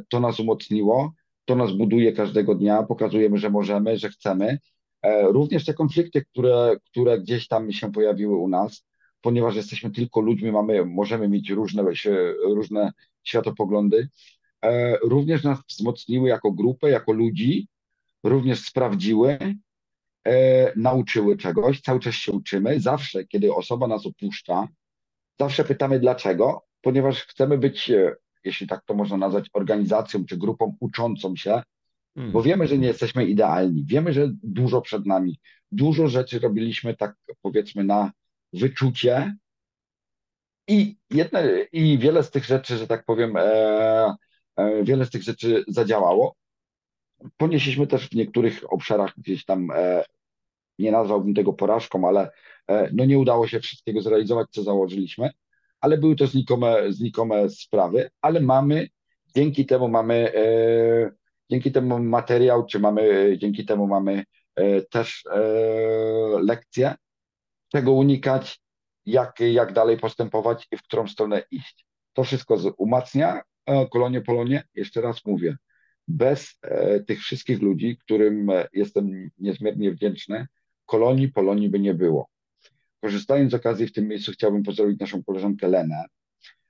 [0.09, 1.13] To nas umocniło,
[1.45, 4.59] to nas buduje każdego dnia, pokazujemy, że możemy, że chcemy.
[5.03, 8.85] E, również te konflikty, które, które gdzieś tam się pojawiły u nas,
[9.29, 11.85] ponieważ jesteśmy tylko ludźmi, mamy, możemy mieć różne,
[12.45, 12.93] różne
[13.25, 14.09] światopoglądy,
[14.65, 17.69] e, również nas wzmocniły jako grupę, jako ludzi,
[18.25, 19.39] również sprawdziły,
[20.27, 22.81] e, nauczyły czegoś, cały czas się uczymy.
[22.81, 24.69] Zawsze, kiedy osoba nas opuszcza,
[25.41, 27.93] zawsze pytamy dlaczego, ponieważ chcemy być
[28.45, 31.63] jeśli tak to można nazwać, organizacją czy grupą uczącą się,
[32.15, 32.33] hmm.
[32.33, 35.41] bo wiemy, że nie jesteśmy idealni, wiemy, że dużo przed nami,
[35.73, 38.13] dużo rzeczy robiliśmy tak powiedzmy na
[38.53, 39.37] wyczucie
[40.69, 44.15] i, jedne, i wiele z tych rzeczy, że tak powiem, e,
[44.57, 46.35] e, wiele z tych rzeczy zadziałało.
[47.37, 50.05] Ponieśliśmy też w niektórych obszarach gdzieś tam, e,
[50.79, 52.31] nie nazwałbym tego porażką, ale
[52.69, 55.31] e, no nie udało się wszystkiego zrealizować, co założyliśmy
[55.81, 58.89] ale były to znikome, znikome sprawy, ale mamy,
[59.35, 61.11] dzięki temu mamy, e,
[61.51, 64.25] dzięki temu materiał, czy mamy, dzięki temu mamy
[64.55, 65.41] e, też e,
[66.43, 66.95] lekcje,
[67.69, 68.61] czego unikać,
[69.07, 71.87] jak, jak dalej postępować i w którą stronę iść.
[72.13, 75.57] To wszystko umacnia e, Kolonie Polonie, jeszcze raz mówię,
[76.09, 80.47] bez e, tych wszystkich ludzi, którym jestem niezmiernie wdzięczny,
[80.87, 82.29] kolonii Polonii by nie było.
[83.01, 86.05] Korzystając z okazji w tym miejscu chciałbym pozdrowić naszą koleżankę Lenę.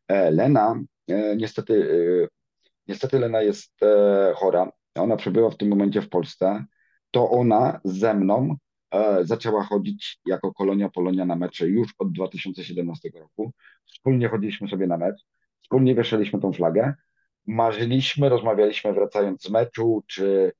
[0.09, 1.75] E, Lena, e, niestety,
[2.25, 2.29] e,
[2.87, 3.73] niestety Lena jest
[4.35, 4.73] chora.
[4.95, 6.65] Ona przebywa w tym momencie w Polsce.
[7.11, 8.57] To ona ze mną
[9.23, 13.53] zaczęła chodzić jako kolonia Polonia na mecze już od 2017 roku.
[13.87, 15.21] Wspólnie chodziliśmy sobie na mecz,
[15.63, 16.95] wspólnie wieszaliśmy tą flagę.
[17.47, 20.53] Marzyliśmy, rozmawialiśmy wracając z meczu, czy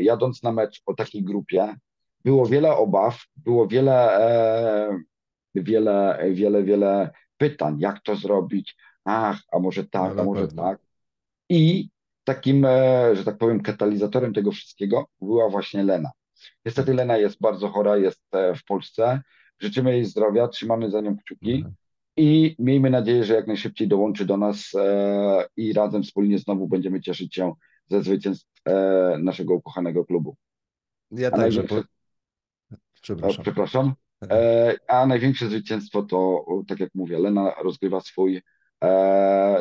[0.00, 1.76] jadąc na mecz o takiej grupie,
[2.26, 4.98] było wiele obaw, było wiele, e,
[5.54, 10.62] wiele, wiele, wiele pytań, jak to zrobić, ach, a może tak, no, a może pewno.
[10.62, 10.78] tak.
[11.48, 11.88] I
[12.24, 16.10] takim, e, że tak powiem, katalizatorem tego wszystkiego była właśnie Lena.
[16.64, 19.20] Niestety Lena jest bardzo chora, jest e, w Polsce.
[19.58, 21.74] Życzymy jej zdrowia, trzymamy za nią kciuki mhm.
[22.16, 27.00] i miejmy nadzieję, że jak najszybciej dołączy do nas e, i razem wspólnie znowu będziemy
[27.00, 27.52] cieszyć się
[27.90, 30.36] ze zwycięstw e, naszego ukochanego klubu.
[31.10, 31.62] Ja a także.
[31.62, 31.82] Po...
[33.02, 33.42] Przepraszam.
[33.42, 33.94] przepraszam.
[34.30, 38.42] E, a największe zwycięstwo to, tak jak mówię, Lena rozgrywa swój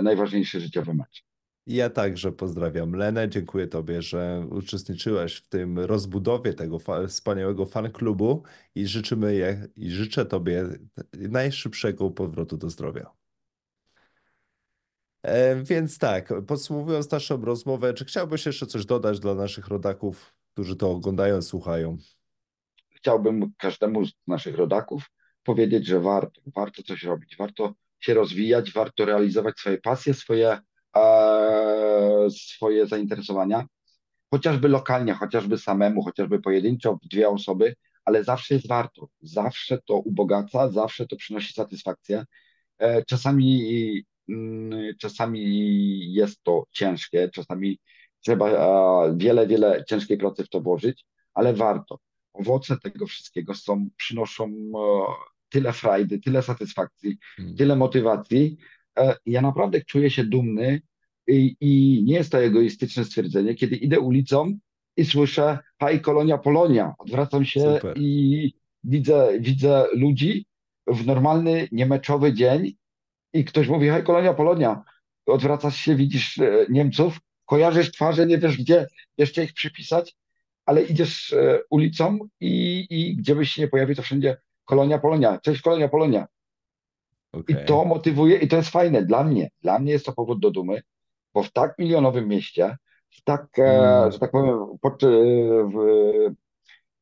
[0.02, 1.26] najważniejszy życiowy mecz.
[1.68, 3.30] Ja także pozdrawiam Lenę.
[3.30, 8.44] Dziękuję Tobie, że uczestniczyłeś w tym rozbudowie tego fa wspaniałego fan klubu
[8.76, 10.64] i życzymy je, i życzę Tobie
[11.14, 13.12] najszybszego powrotu do zdrowia.
[15.24, 20.36] E, więc tak, podsumowując naszą rozmowę, czy chciałbyś jeszcze coś dodać dla naszych rodaków?
[20.56, 21.98] którzy to oglądają, słuchają?
[22.90, 25.04] Chciałbym każdemu z naszych rodaków
[25.44, 30.60] powiedzieć, że warto, warto coś robić, warto się rozwijać, warto realizować swoje pasje, swoje, e,
[32.30, 33.66] swoje zainteresowania,
[34.32, 40.70] chociażby lokalnie, chociażby samemu, chociażby pojedynczo, dwie osoby, ale zawsze jest warto, zawsze to ubogaca,
[40.70, 42.26] zawsze to przynosi satysfakcję.
[42.78, 47.80] E, czasami, mm, czasami jest to ciężkie, czasami
[48.22, 52.00] trzeba e, wiele, wiele ciężkiej pracy w to włożyć, ale warto.
[52.34, 54.80] Owoce tego wszystkiego są, przynoszą e,
[55.50, 57.56] tyle frajdy, tyle satysfakcji, hmm.
[57.56, 58.58] tyle motywacji.
[59.26, 60.82] Ja naprawdę czuję się dumny
[61.28, 64.58] i, i nie jest to egoistyczne stwierdzenie, kiedy idę ulicą
[64.98, 66.94] i słyszę haj Kolonia Polonia.
[66.98, 67.98] Odwracam się Super.
[67.98, 68.54] i
[68.84, 70.46] widzę, widzę ludzi
[70.88, 72.76] w normalny, niemeczowy dzień
[73.34, 74.84] i ktoś mówi haj Kolonia Polonia.
[75.26, 80.16] Odwracasz się, widzisz e, Niemców, kojarzysz twarze, nie wiesz gdzie jeszcze ich przypisać,
[80.66, 85.40] ale idziesz e, ulicą i, i gdzie byś się nie pojawił, to wszędzie Kolonia Polonia.
[85.40, 86.28] Cześć Kolonia Polonia.
[87.32, 87.64] Okay.
[87.64, 89.50] I to motywuje i to jest fajne dla mnie.
[89.62, 90.82] Dla mnie jest to powód do dumy,
[91.36, 92.78] bo w tak milionowym mieście
[93.26, 94.12] tak, mm.
[94.12, 94.60] że tak powiem,
[95.74, 95.78] w,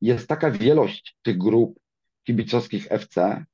[0.00, 1.78] jest taka wielość tych grup
[2.26, 3.44] kibicowskich FC,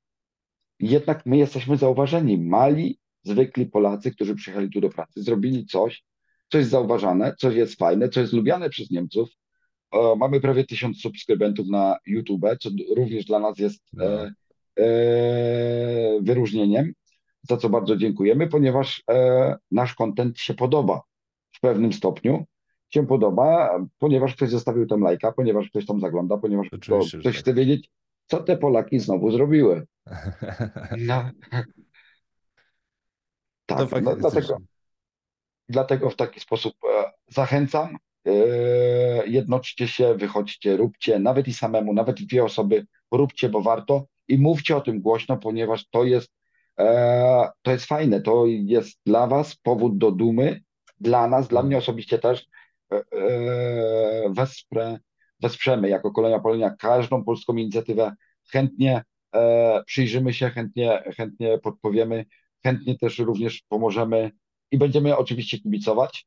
[0.80, 2.38] jednak my jesteśmy zauważeni.
[2.38, 6.04] Mali, zwykli Polacy, którzy przyjechali tu do pracy, zrobili coś,
[6.48, 9.28] co jest zauważane, coś jest fajne, co jest lubiane przez Niemców.
[10.16, 14.04] mamy prawie tysiąc subskrybentów na YouTube, co również dla nas jest no.
[14.04, 14.32] e,
[14.78, 16.92] e, wyróżnieniem,
[17.42, 21.02] za co bardzo dziękujemy, ponieważ e, nasz kontent się podoba
[21.52, 22.44] w pewnym stopniu
[22.90, 27.34] się podoba, ponieważ ktoś zostawił tam lajka, ponieważ ktoś tam zagląda, ponieważ ktoś tak.
[27.34, 27.90] chce wiedzieć,
[28.26, 29.86] co te Polaki znowu zrobiły.
[30.98, 31.30] No.
[33.66, 34.56] tak, no, dlatego,
[35.68, 37.96] dlatego w taki sposób e, zachęcam.
[38.26, 38.32] E,
[39.26, 44.76] jednoczcie się, wychodźcie, róbcie, nawet i samemu, nawet dwie osoby, róbcie, bo warto i mówcie
[44.76, 46.30] o tym głośno, ponieważ to jest,
[47.62, 50.60] to jest fajne, to jest dla Was powód do dumy,
[51.00, 52.46] dla nas, dla mnie osobiście też,
[52.92, 54.98] E, e, wesprę,
[55.40, 58.14] wesprzemy jako Kolejna Polonia każdą polską inicjatywę.
[58.52, 59.04] Chętnie
[59.34, 62.24] e, przyjrzymy się, chętnie, chętnie podpowiemy,
[62.62, 64.30] chętnie też również pomożemy
[64.70, 66.26] i będziemy oczywiście kibicować.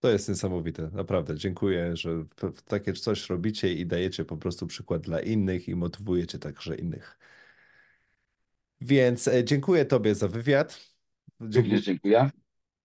[0.00, 1.36] To jest niesamowite, naprawdę.
[1.36, 2.24] Dziękuję, że
[2.66, 7.18] takie coś robicie i dajecie po prostu przykład dla innych i motywujecie także innych.
[8.84, 10.80] Więc dziękuję Tobie za wywiad.
[11.40, 12.30] Również dziękuję.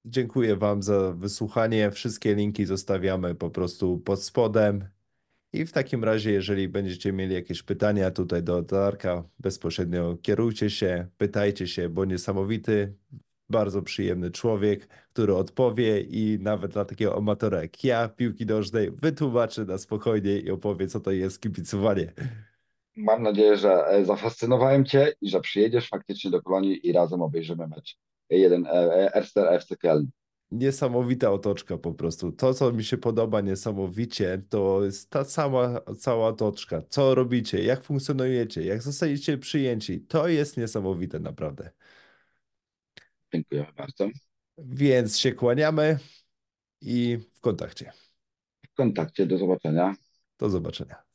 [0.05, 1.91] Dziękuję Wam za wysłuchanie.
[1.91, 4.87] Wszystkie linki zostawiamy po prostu pod spodem.
[5.53, 11.07] I w takim razie, jeżeli będziecie mieli jakieś pytania tutaj do Darka, bezpośrednio kierujcie się,
[11.17, 12.93] pytajcie się, bo niesamowity,
[13.49, 19.65] bardzo przyjemny człowiek, który odpowie i nawet dla takiego amatora jak ja piłki nożnej wytłumaczy
[19.65, 22.13] na spokojnie i opowie, co to jest kibicowanie.
[22.97, 27.67] Mam nadzieję, że e, zafascynowałem Cię i że przyjedziesz faktycznie do Kolonii i razem obejrzymy
[27.67, 27.97] mecz
[28.29, 30.05] jeden e, e, Erster FC Köln.
[30.51, 32.31] Niesamowita otoczka po prostu.
[32.31, 36.81] To, co mi się podoba niesamowicie, to jest ta sama cała otoczka.
[36.89, 40.01] Co robicie, jak funkcjonujecie, jak zostajecie przyjęci.
[40.01, 41.71] To jest niesamowite naprawdę.
[43.33, 44.09] Dziękuję bardzo.
[44.57, 45.99] Więc się kłaniamy
[46.81, 47.91] i w kontakcie.
[48.71, 49.95] W kontakcie, do zobaczenia.
[50.39, 51.06] Do zobaczenia.